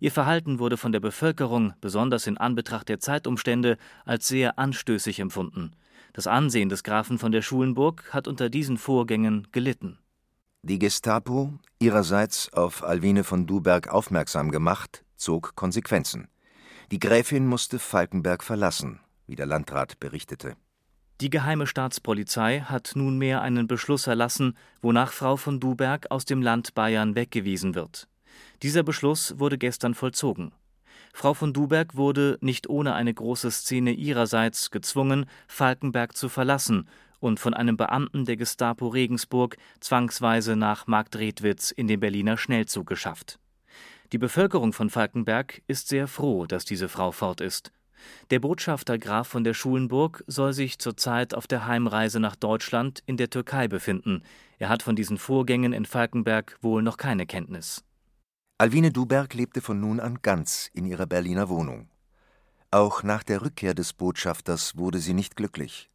Ihr 0.00 0.12
Verhalten 0.12 0.58
wurde 0.58 0.76
von 0.76 0.92
der 0.92 1.00
Bevölkerung, 1.00 1.74
besonders 1.80 2.26
in 2.26 2.38
Anbetracht 2.38 2.88
der 2.88 3.00
Zeitumstände, 3.00 3.78
als 4.04 4.28
sehr 4.28 4.58
anstößig 4.58 5.20
empfunden. 5.20 5.72
Das 6.12 6.26
Ansehen 6.26 6.68
des 6.68 6.84
Grafen 6.84 7.18
von 7.18 7.32
der 7.32 7.42
Schulenburg 7.42 8.12
hat 8.12 8.28
unter 8.28 8.48
diesen 8.48 8.78
Vorgängen 8.78 9.48
gelitten. 9.52 9.98
Die 10.62 10.78
Gestapo, 10.78 11.52
ihrerseits 11.78 12.52
auf 12.52 12.84
Alwine 12.84 13.24
von 13.24 13.46
Duberg 13.46 13.88
aufmerksam 13.88 14.50
gemacht, 14.50 15.04
zog 15.16 15.56
Konsequenzen. 15.56 16.28
Die 16.90 16.98
Gräfin 16.98 17.46
musste 17.46 17.78
Falkenberg 17.78 18.42
verlassen, 18.42 19.00
wie 19.26 19.36
der 19.36 19.46
Landrat 19.46 19.98
berichtete. 20.00 20.56
Die 21.20 21.30
Geheime 21.30 21.66
Staatspolizei 21.66 22.60
hat 22.60 22.92
nunmehr 22.94 23.40
einen 23.40 23.66
Beschluss 23.66 24.06
erlassen, 24.06 24.56
wonach 24.82 25.12
Frau 25.12 25.36
von 25.36 25.60
Duberg 25.60 26.10
aus 26.10 26.24
dem 26.24 26.42
Land 26.42 26.74
Bayern 26.74 27.14
weggewiesen 27.14 27.74
wird. 27.74 28.08
Dieser 28.62 28.82
Beschluss 28.82 29.38
wurde 29.38 29.58
gestern 29.58 29.94
vollzogen. 29.94 30.52
Frau 31.12 31.34
von 31.34 31.52
Duberg 31.52 31.94
wurde 31.96 32.38
nicht 32.40 32.68
ohne 32.68 32.94
eine 32.94 33.14
große 33.14 33.50
Szene 33.50 33.92
ihrerseits 33.92 34.70
gezwungen, 34.70 35.26
Falkenberg 35.46 36.16
zu 36.16 36.28
verlassen 36.28 36.88
und 37.20 37.40
von 37.40 37.54
einem 37.54 37.76
Beamten 37.76 38.24
der 38.24 38.36
Gestapo 38.36 38.88
Regensburg 38.88 39.56
zwangsweise 39.80 40.56
nach 40.56 40.86
Marktredwitz 40.86 41.70
in 41.70 41.86
den 41.86 42.00
Berliner 42.00 42.36
Schnellzug 42.36 42.86
geschafft. 42.86 43.38
Die 44.12 44.18
Bevölkerung 44.18 44.72
von 44.72 44.90
Falkenberg 44.90 45.62
ist 45.66 45.88
sehr 45.88 46.06
froh, 46.06 46.46
dass 46.46 46.64
diese 46.64 46.88
Frau 46.88 47.12
fort 47.12 47.40
ist. 47.40 47.72
Der 48.30 48.40
Botschafter 48.40 48.98
Graf 48.98 49.28
von 49.28 49.44
der 49.44 49.54
Schulenburg 49.54 50.24
soll 50.26 50.52
sich 50.52 50.78
zurzeit 50.78 51.34
auf 51.34 51.46
der 51.46 51.66
Heimreise 51.66 52.20
nach 52.20 52.36
Deutschland 52.36 53.02
in 53.06 53.16
der 53.16 53.30
Türkei 53.30 53.68
befinden. 53.68 54.22
Er 54.58 54.68
hat 54.68 54.82
von 54.82 54.96
diesen 54.96 55.16
Vorgängen 55.16 55.72
in 55.72 55.86
Falkenberg 55.86 56.58
wohl 56.60 56.82
noch 56.82 56.96
keine 56.96 57.26
Kenntnis. 57.26 57.84
Alwine 58.56 58.92
Duberg 58.92 59.34
lebte 59.34 59.60
von 59.60 59.80
nun 59.80 59.98
an 59.98 60.20
ganz 60.22 60.70
in 60.72 60.86
ihrer 60.86 61.06
Berliner 61.06 61.48
Wohnung. 61.48 61.88
Auch 62.70 63.02
nach 63.02 63.24
der 63.24 63.42
Rückkehr 63.42 63.74
des 63.74 63.92
Botschafters 63.92 64.76
wurde 64.76 65.00
sie 65.00 65.12
nicht 65.12 65.34
glücklich. 65.34 65.90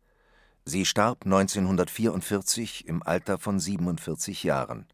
Sie 0.66 0.84
starb 0.84 1.24
1944 1.24 2.86
im 2.86 3.02
Alter 3.02 3.38
von 3.38 3.62
47 3.62 4.44
Jahren. 4.44 4.88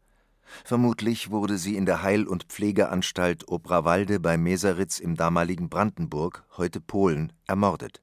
Vermutlich 0.64 1.32
wurde 1.32 1.58
sie 1.58 1.76
in 1.76 1.86
der 1.86 2.04
Heil- 2.04 2.28
und 2.28 2.44
Pflegeanstalt 2.44 3.48
Obrawalde 3.48 4.20
bei 4.20 4.38
Meseritz 4.38 5.00
im 5.00 5.16
damaligen 5.16 5.68
Brandenburg, 5.68 6.44
heute 6.56 6.80
Polen, 6.80 7.32
ermordet. 7.48 8.00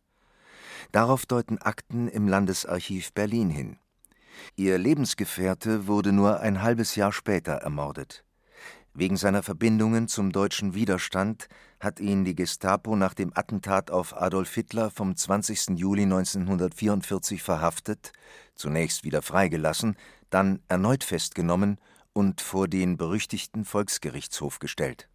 Darauf 0.92 1.26
deuten 1.26 1.58
Akten 1.58 2.10
im 2.10 2.28
Landesarchiv 2.28 3.14
Berlin 3.14 3.50
hin. 3.50 3.78
Ihr 4.58 4.78
Lebensgefährte 4.78 5.88
wurde 5.88 6.12
nur 6.12 6.42
ein 6.42 6.62
halbes 6.62 6.98
Jahr 6.98 7.14
später 7.14 7.54
ermordet. 7.54 8.26
Wegen 8.96 9.18
seiner 9.18 9.42
Verbindungen 9.42 10.08
zum 10.08 10.32
deutschen 10.32 10.76
Widerstand 10.76 11.48
hat 11.80 12.00
ihn 12.00 12.26
die 12.26 12.36
Gestapo 12.36 12.96
nach 12.96 13.16
dem 13.16 13.32
Attentat 13.34 13.90
auf 13.90 14.16
Adolf 14.16 14.54
Hitler 14.54 14.92
vom 14.92 15.16
20. 15.16 15.80
Juli 15.80 16.04
1944 16.04 17.42
verhaftet, 17.42 18.12
zunächst 18.54 19.04
wieder 19.04 19.24
freigelassen, 19.24 19.96
dann 20.30 20.62
erneut 20.68 21.04
festgenommen 21.04 21.80
und 22.14 22.42
vor 22.42 22.68
den 22.68 22.96
berüchtigten 22.96 23.66
Volksgerichtshof 23.66 24.60
gestellt. 24.60 25.10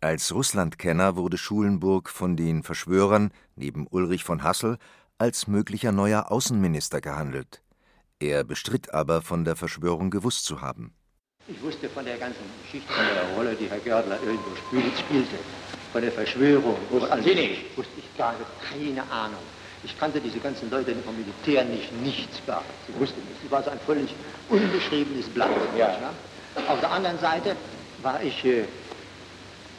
Als 0.00 0.32
Russlandkenner 0.32 1.16
wurde 1.16 1.36
Schulenburg 1.36 2.10
von 2.10 2.36
den 2.36 2.62
Verschwörern 2.62 3.32
neben 3.56 3.88
Ulrich 3.88 4.22
von 4.22 4.44
Hassel 4.44 4.78
als 5.18 5.48
möglicher 5.48 5.90
neuer 5.90 6.30
Außenminister 6.30 7.00
gehandelt. 7.00 7.62
Er 8.20 8.44
bestritt 8.44 8.94
aber, 8.94 9.20
von 9.22 9.44
der 9.44 9.56
Verschwörung 9.56 10.10
gewusst 10.10 10.44
zu 10.44 10.60
haben. 10.60 10.94
Ich 11.46 11.62
wusste 11.62 11.90
von 11.90 12.06
der 12.06 12.16
ganzen 12.16 12.40
Geschichte, 12.62 12.90
von 12.90 13.04
der 13.04 13.36
Rolle, 13.36 13.54
die 13.54 13.68
Herr 13.68 13.78
Gördler 13.78 14.18
irgendwo 14.24 14.56
spielte, 14.56 15.36
von 15.92 16.00
der 16.00 16.10
Verschwörung. 16.10 16.76
Wussten 16.88 17.22
Sie 17.22 17.34
nicht? 17.34 17.76
Wusste 17.76 17.92
ich 17.98 18.16
gar 18.16 18.34
keine 18.72 19.02
Ahnung. 19.10 19.42
Ich 19.82 19.98
kannte 19.98 20.20
diese 20.20 20.38
ganzen 20.38 20.70
Leute 20.70 20.94
vom 21.04 21.14
Militär 21.14 21.62
nicht, 21.64 21.92
nichts 22.00 22.40
gar. 22.46 22.62
Sie 22.86 22.98
wussten 22.98 23.20
nicht. 23.28 23.42
Sie 23.42 23.50
war 23.50 23.62
so 23.62 23.68
ein 23.68 23.78
völlig 23.84 24.14
unbeschriebenes 24.48 25.26
Blatt. 25.28 25.50
Ja. 25.76 25.94
Auf 26.66 26.80
der 26.80 26.90
anderen 26.90 27.18
Seite 27.18 27.54
war 28.00 28.22
ich, 28.22 28.42
äh, 28.46 28.64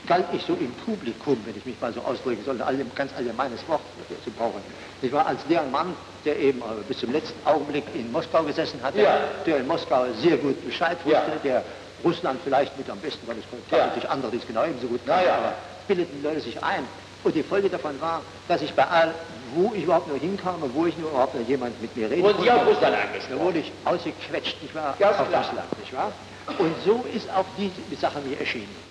galt 0.05 0.25
ich 0.33 0.43
so 0.43 0.53
im 0.53 0.71
Publikum, 0.85 1.37
wenn 1.45 1.55
ich 1.57 1.65
mich 1.65 1.79
mal 1.79 1.93
so 1.93 2.01
ausdrücken 2.01 2.43
soll, 2.43 2.61
ein 2.61 2.91
ganz 2.95 3.11
allgemeines 3.15 3.67
Wort 3.67 3.81
zu 4.23 4.31
brauchen. 4.31 4.61
Ich 5.01 5.11
war 5.11 5.25
als 5.25 5.39
der 5.47 5.63
Mann, 5.63 5.95
der 6.23 6.37
eben 6.39 6.59
äh, 6.59 6.63
bis 6.87 6.99
zum 6.99 7.11
letzten 7.11 7.45
Augenblick 7.47 7.83
in 7.93 8.11
Moskau 8.11 8.43
gesessen 8.43 8.79
hatte, 8.81 9.01
ja. 9.01 9.19
der 9.45 9.57
in 9.57 9.67
Moskau 9.67 10.05
sehr 10.21 10.37
gut 10.37 10.63
Bescheid 10.65 10.97
wusste, 11.03 11.13
ja. 11.13 11.39
der 11.43 11.63
Russland 12.03 12.39
vielleicht 12.43 12.77
mit 12.77 12.89
am 12.89 12.99
besten, 12.99 13.27
weil 13.27 13.37
es 13.37 13.45
ja. 13.71 13.87
natürlich 13.87 14.09
andere, 14.09 14.31
die 14.31 14.37
es 14.37 14.47
genau 14.47 14.63
ebenso 14.63 14.87
gut 14.87 15.05
kannten, 15.05 15.25
ja. 15.25 15.35
aber 15.35 15.53
bildeten 15.87 16.17
die 16.19 16.23
Leute 16.25 16.41
sich 16.41 16.61
ein. 16.63 16.85
Und 17.23 17.35
die 17.35 17.43
Folge 17.43 17.69
davon 17.69 17.99
war, 18.01 18.21
dass 18.47 18.61
ich 18.61 18.73
bei 18.73 18.85
all, 18.87 19.13
wo 19.55 19.73
ich 19.73 19.83
überhaupt 19.83 20.07
nur 20.07 20.19
hinkam 20.19 20.61
und 20.61 20.75
wo 20.75 20.85
ich 20.85 20.95
nur 20.97 21.09
überhaupt 21.09 21.33
nur 21.33 21.43
jemand 21.43 21.81
mit 21.81 21.95
mir 21.97 22.09
reden. 22.09 22.23
Und 22.23 22.39
Sie 22.39 22.51
auf 22.51 22.67
Russland 22.67 22.95
angesprochen? 22.95 23.39
Da 23.39 23.43
wurde 23.43 23.59
ich 23.59 23.71
ausgequetscht, 23.83 24.61
nicht 24.61 24.75
wahr? 24.75 24.95
Ja, 24.99 25.09
auf 25.09 25.27
klar. 25.27 25.41
Russland, 25.41 25.79
nicht 25.79 25.93
wahr? 25.93 26.11
Und 26.59 26.75
so 26.85 27.03
ist 27.13 27.27
auch 27.31 27.45
diese 27.57 27.99
Sache 27.99 28.19
mir 28.21 28.39
erschienen. 28.39 28.84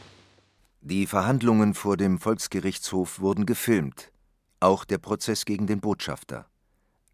Die 0.87 1.07
Verhandlungen 1.07 1.73
vor 1.73 1.97
dem 1.97 2.19
Volksgerichtshof 2.19 3.19
wurden 3.19 3.47
gefilmt. 3.47 4.13
Auch 4.61 4.85
der 4.85 4.99
Prozess 4.99 5.47
gegen 5.47 5.67
den 5.67 5.81
Botschafter. 5.81 6.45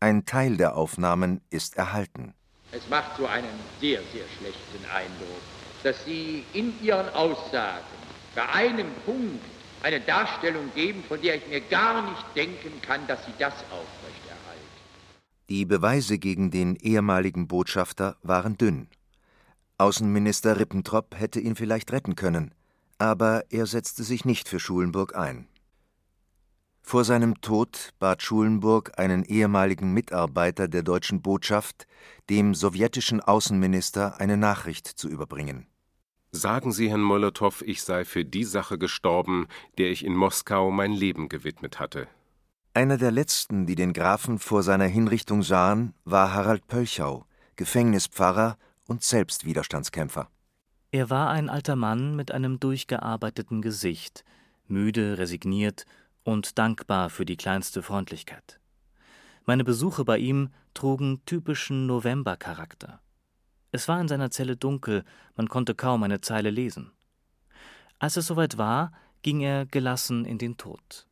Ein 0.01 0.25
Teil 0.25 0.57
der 0.57 0.77
Aufnahmen 0.77 1.41
ist 1.51 1.77
erhalten. 1.77 2.35
Es 2.73 2.89
macht 2.89 3.17
so 3.17 3.27
einen 3.27 3.47
sehr, 3.81 4.01
sehr 4.13 4.25
schlechten 4.39 4.85
Eindruck, 4.93 5.41
dass 5.85 6.05
Sie 6.05 6.43
in 6.53 6.73
Ihren 6.83 7.11
Aussagen 7.11 7.85
bei 8.35 8.49
einem 8.49 8.89
Punkt 9.07 9.45
eine 9.85 10.01
Darstellung 10.01 10.75
geben, 10.75 11.05
von 11.05 11.23
der 11.23 11.37
ich 11.37 11.47
mir 11.47 11.61
gar 11.61 12.03
nicht 12.11 12.25
denken 12.35 12.73
kann, 12.83 13.07
dass 13.07 13.25
Sie 13.25 13.35
das 13.39 13.55
aufrechterhalten. 13.55 14.67
Die 15.49 15.65
Beweise 15.65 16.19
gegen 16.19 16.51
den 16.51 16.75
ehemaligen 16.75 17.47
Botschafter 17.47 18.17
waren 18.25 18.59
dünn. 18.59 18.89
Außenminister 19.79 20.59
Rippentrop 20.59 21.15
hätte 21.17 21.39
ihn 21.39 21.55
vielleicht 21.55 21.93
retten 21.93 22.17
können, 22.17 22.53
aber 23.01 23.45
er 23.51 23.67
setzte 23.67 24.05
sich 24.05 24.25
nicht 24.25 24.49
für 24.49 24.61
Schulenburg 24.61 25.17
ein. 25.17 25.49
Vor 26.83 27.05
seinem 27.05 27.41
Tod 27.41 27.95
bat 27.99 28.23
Schulenburg 28.23 28.99
einen 28.99 29.25
ehemaligen 29.25 29.95
Mitarbeiter 29.95 30.69
der 30.69 30.83
deutschen 30.83 31.23
Botschaft, 31.23 31.87
dem 32.29 32.55
sowjetischen 32.55 33.21
Außenminister 33.21 34.21
eine 34.21 34.37
Nachricht 34.37 34.87
zu 34.87 35.09
überbringen. 35.09 35.67
Sagen 36.33 36.73
Sie 36.73 36.91
Herrn 36.91 37.01
Molotow, 37.01 37.63
ich 37.63 37.83
sei 37.83 38.05
für 38.05 38.25
die 38.25 38.45
Sache 38.45 38.77
gestorben, 38.77 39.49
der 39.79 39.91
ich 39.91 40.05
in 40.05 40.15
Moskau 40.15 40.71
mein 40.71 40.93
Leben 40.93 41.29
gewidmet 41.29 41.81
hatte. 41.81 42.07
Einer 42.75 42.99
der 42.99 43.11
letzten, 43.11 43.67
die 43.67 43.75
den 43.77 43.93
Grafen 43.93 44.39
vor 44.39 44.63
seiner 44.63 44.87
Hinrichtung 44.87 45.43
sahen, 45.43 45.95
war 46.05 46.35
Harald 46.35 46.67
Pölchau, 46.67 47.25
Gefängnispfarrer 47.57 48.59
und 48.87 49.03
selbst 49.03 49.45
Widerstandskämpfer. 49.45 50.31
Er 50.93 51.09
war 51.09 51.31
ein 51.31 51.49
alter 51.49 51.77
Mann 51.77 52.17
mit 52.17 52.33
einem 52.33 52.59
durchgearbeiteten 52.59 53.63
Gesicht, 53.63 54.25
müde, 54.67 55.19
resigniert 55.19 55.87
und 56.25 56.59
dankbar 56.59 57.11
für 57.11 57.25
die 57.25 57.37
kleinste 57.37 57.83
Freundlichkeit. 57.83 58.59
Meine 59.47 59.63
Besuche 59.63 60.05
bei 60.05 60.19
ihm 60.19 60.51
trugen 60.75 61.25
typischen 61.27 61.87
Novembercharakter. 61.87 63.01
Es 63.71 63.87
war 63.87 64.01
in 64.01 64.09
seiner 64.09 64.33
Zelle 64.33 64.57
dunkel, 64.57 65.05
man 65.37 65.49
konnte 65.49 65.77
kaum 65.77 66.03
eine 66.03 66.21
Zeile 66.23 66.51
lesen. 66.51 66.91
Als 68.01 68.17
es 68.17 68.27
soweit 68.27 68.59
war, 68.59 68.93
ging 69.23 69.41
er 69.43 69.67
gelassen 69.67 70.25
in 70.25 70.39
den 70.39 70.57
Tod. 70.57 71.07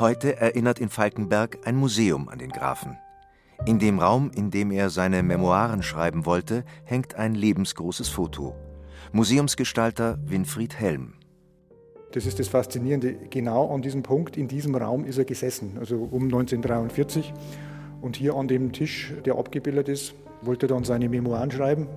Heute 0.00 0.38
erinnert 0.38 0.78
in 0.78 0.88
Falkenberg 0.88 1.58
ein 1.66 1.76
Museum 1.76 2.30
an 2.30 2.38
den 2.38 2.48
Grafen. 2.48 2.96
In 3.66 3.78
dem 3.78 3.98
Raum, 3.98 4.30
in 4.34 4.50
dem 4.50 4.70
er 4.70 4.88
seine 4.88 5.22
Memoiren 5.22 5.82
schreiben 5.82 6.24
wollte, 6.24 6.64
hängt 6.84 7.16
ein 7.16 7.34
lebensgroßes 7.34 8.08
Foto. 8.08 8.54
Museumsgestalter 9.12 10.18
Winfried 10.24 10.80
Helm. 10.80 11.12
Das 12.12 12.24
ist 12.24 12.38
das 12.38 12.48
Faszinierende. 12.48 13.12
Genau 13.28 13.74
an 13.74 13.82
diesem 13.82 14.02
Punkt, 14.02 14.38
in 14.38 14.48
diesem 14.48 14.74
Raum 14.74 15.04
ist 15.04 15.18
er 15.18 15.26
gesessen, 15.26 15.76
also 15.78 15.96
um 15.96 16.24
1943. 16.24 17.34
Und 18.00 18.16
hier 18.16 18.36
an 18.36 18.48
dem 18.48 18.72
Tisch, 18.72 19.12
der 19.26 19.34
abgebildet 19.34 19.90
ist, 19.90 20.14
wollte 20.40 20.64
er 20.64 20.70
dann 20.70 20.84
seine 20.84 21.10
Memoiren 21.10 21.50
schreiben. 21.50 21.88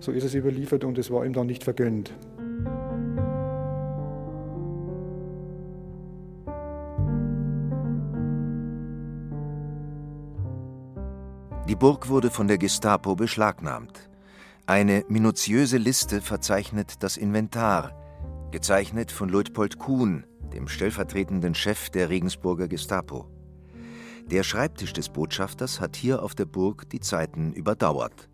So 0.00 0.10
ist 0.10 0.24
es 0.24 0.34
überliefert 0.34 0.84
und 0.84 0.96
es 0.96 1.10
war 1.10 1.26
ihm 1.26 1.34
dann 1.34 1.48
nicht 1.48 1.64
vergönnt. 1.64 2.14
Die 11.76 11.80
Burg 11.80 12.08
wurde 12.08 12.30
von 12.30 12.48
der 12.48 12.56
Gestapo 12.56 13.16
beschlagnahmt. 13.16 14.08
Eine 14.64 15.04
minutiöse 15.10 15.76
Liste 15.76 16.22
verzeichnet 16.22 17.02
das 17.02 17.18
Inventar, 17.18 17.92
gezeichnet 18.50 19.12
von 19.12 19.28
Luitpold 19.28 19.78
Kuhn, 19.78 20.24
dem 20.54 20.68
stellvertretenden 20.68 21.54
Chef 21.54 21.90
der 21.90 22.08
Regensburger 22.08 22.66
Gestapo. 22.66 23.26
Der 24.24 24.42
Schreibtisch 24.42 24.94
des 24.94 25.10
Botschafters 25.10 25.78
hat 25.78 25.96
hier 25.96 26.22
auf 26.22 26.34
der 26.34 26.46
Burg 26.46 26.88
die 26.88 27.00
Zeiten 27.00 27.52
überdauert. 27.52 28.30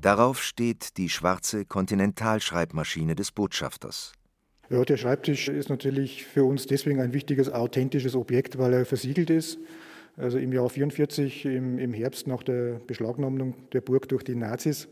Darauf 0.00 0.42
steht 0.42 0.96
die 0.96 1.10
schwarze 1.10 1.66
Kontinentalschreibmaschine 1.66 3.14
des 3.14 3.30
Botschafters. 3.30 4.14
Ja, 4.70 4.82
der 4.86 4.96
Schreibtisch 4.96 5.48
ist 5.48 5.68
natürlich 5.68 6.24
für 6.24 6.44
uns 6.44 6.66
deswegen 6.66 7.02
ein 7.02 7.12
wichtiges, 7.12 7.52
authentisches 7.52 8.14
Objekt, 8.14 8.56
weil 8.56 8.72
er 8.72 8.86
versiegelt 8.86 9.28
ist. 9.28 9.58
Also 10.20 10.36
im 10.36 10.52
Jahr 10.52 10.64
1944, 10.64 11.46
im, 11.46 11.78
im 11.78 11.94
Herbst 11.94 12.26
nach 12.26 12.42
der 12.42 12.80
Beschlagnahmung 12.86 13.54
der 13.72 13.80
Burg 13.80 14.08
durch 14.08 14.22
die 14.22 14.34
Nazis, 14.34 14.86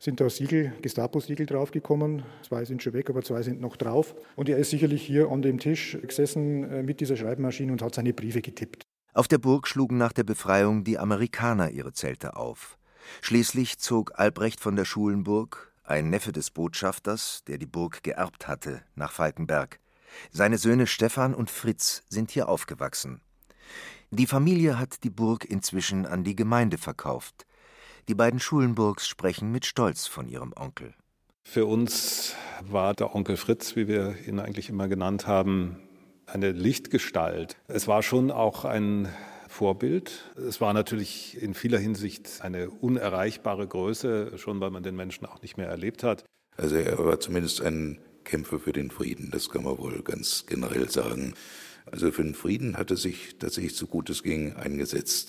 sind 0.00 0.20
da 0.20 0.28
Siegel, 0.28 0.72
Gestapo-Siegel 0.82 1.46
draufgekommen. 1.46 2.24
Zwei 2.42 2.64
sind 2.64 2.82
schon 2.82 2.92
weg, 2.92 3.08
aber 3.08 3.22
zwei 3.22 3.42
sind 3.42 3.60
noch 3.60 3.76
drauf. 3.76 4.14
Und 4.34 4.48
er 4.48 4.58
ist 4.58 4.70
sicherlich 4.70 5.02
hier 5.02 5.30
an 5.30 5.42
dem 5.42 5.58
Tisch 5.58 5.96
gesessen 6.02 6.70
äh, 6.70 6.82
mit 6.82 7.00
dieser 7.00 7.16
Schreibmaschine 7.16 7.70
und 7.72 7.80
hat 7.80 7.94
seine 7.94 8.12
Briefe 8.12 8.42
getippt. 8.42 8.82
Auf 9.14 9.28
der 9.28 9.38
Burg 9.38 9.68
schlugen 9.68 9.98
nach 9.98 10.12
der 10.12 10.24
Befreiung 10.24 10.82
die 10.82 10.98
Amerikaner 10.98 11.70
ihre 11.70 11.92
Zelte 11.92 12.36
auf. 12.36 12.76
Schließlich 13.22 13.78
zog 13.78 14.18
Albrecht 14.18 14.60
von 14.60 14.74
der 14.74 14.84
Schulenburg, 14.84 15.72
ein 15.84 16.10
Neffe 16.10 16.32
des 16.32 16.50
Botschafters, 16.50 17.44
der 17.46 17.58
die 17.58 17.66
Burg 17.66 18.02
geerbt 18.02 18.48
hatte, 18.48 18.82
nach 18.96 19.12
Falkenberg. 19.12 19.78
Seine 20.32 20.58
Söhne 20.58 20.86
Stefan 20.86 21.34
und 21.34 21.50
Fritz 21.50 22.02
sind 22.08 22.32
hier 22.32 22.48
aufgewachsen. 22.48 23.20
Die 24.10 24.26
Familie 24.26 24.78
hat 24.78 25.02
die 25.02 25.10
Burg 25.10 25.44
inzwischen 25.44 26.06
an 26.06 26.22
die 26.22 26.36
Gemeinde 26.36 26.78
verkauft. 26.78 27.46
Die 28.08 28.14
beiden 28.14 28.38
Schulenburgs 28.38 29.08
sprechen 29.08 29.50
mit 29.50 29.66
Stolz 29.66 30.06
von 30.06 30.28
ihrem 30.28 30.52
Onkel. 30.54 30.94
Für 31.42 31.66
uns 31.66 32.34
war 32.62 32.94
der 32.94 33.14
Onkel 33.14 33.36
Fritz, 33.36 33.74
wie 33.74 33.88
wir 33.88 34.14
ihn 34.26 34.38
eigentlich 34.38 34.68
immer 34.68 34.86
genannt 34.88 35.26
haben, 35.26 35.76
eine 36.26 36.52
Lichtgestalt. 36.52 37.56
Es 37.66 37.88
war 37.88 38.02
schon 38.02 38.30
auch 38.30 38.64
ein 38.64 39.08
Vorbild. 39.48 40.32
Es 40.36 40.60
war 40.60 40.72
natürlich 40.72 41.40
in 41.40 41.54
vieler 41.54 41.78
Hinsicht 41.78 42.42
eine 42.42 42.70
unerreichbare 42.70 43.66
Größe, 43.66 44.38
schon 44.38 44.60
weil 44.60 44.70
man 44.70 44.82
den 44.82 44.96
Menschen 44.96 45.26
auch 45.26 45.42
nicht 45.42 45.56
mehr 45.56 45.68
erlebt 45.68 46.02
hat. 46.02 46.24
Also 46.56 46.76
er 46.76 46.98
war 47.04 47.20
zumindest 47.20 47.60
ein 47.60 47.98
Kämpfer 48.24 48.58
für 48.58 48.72
den 48.72 48.90
Frieden, 48.90 49.30
das 49.30 49.48
kann 49.48 49.64
man 49.64 49.78
wohl 49.78 50.02
ganz 50.02 50.46
generell 50.46 50.90
sagen. 50.90 51.34
Also 51.90 52.10
für 52.10 52.24
den 52.24 52.34
Frieden 52.34 52.76
hat 52.76 52.90
er 52.90 52.96
sich 52.96 53.36
tatsächlich 53.38 53.74
so 53.74 53.86
gut 53.86 54.10
es 54.10 54.22
ging 54.22 54.54
eingesetzt. 54.54 55.24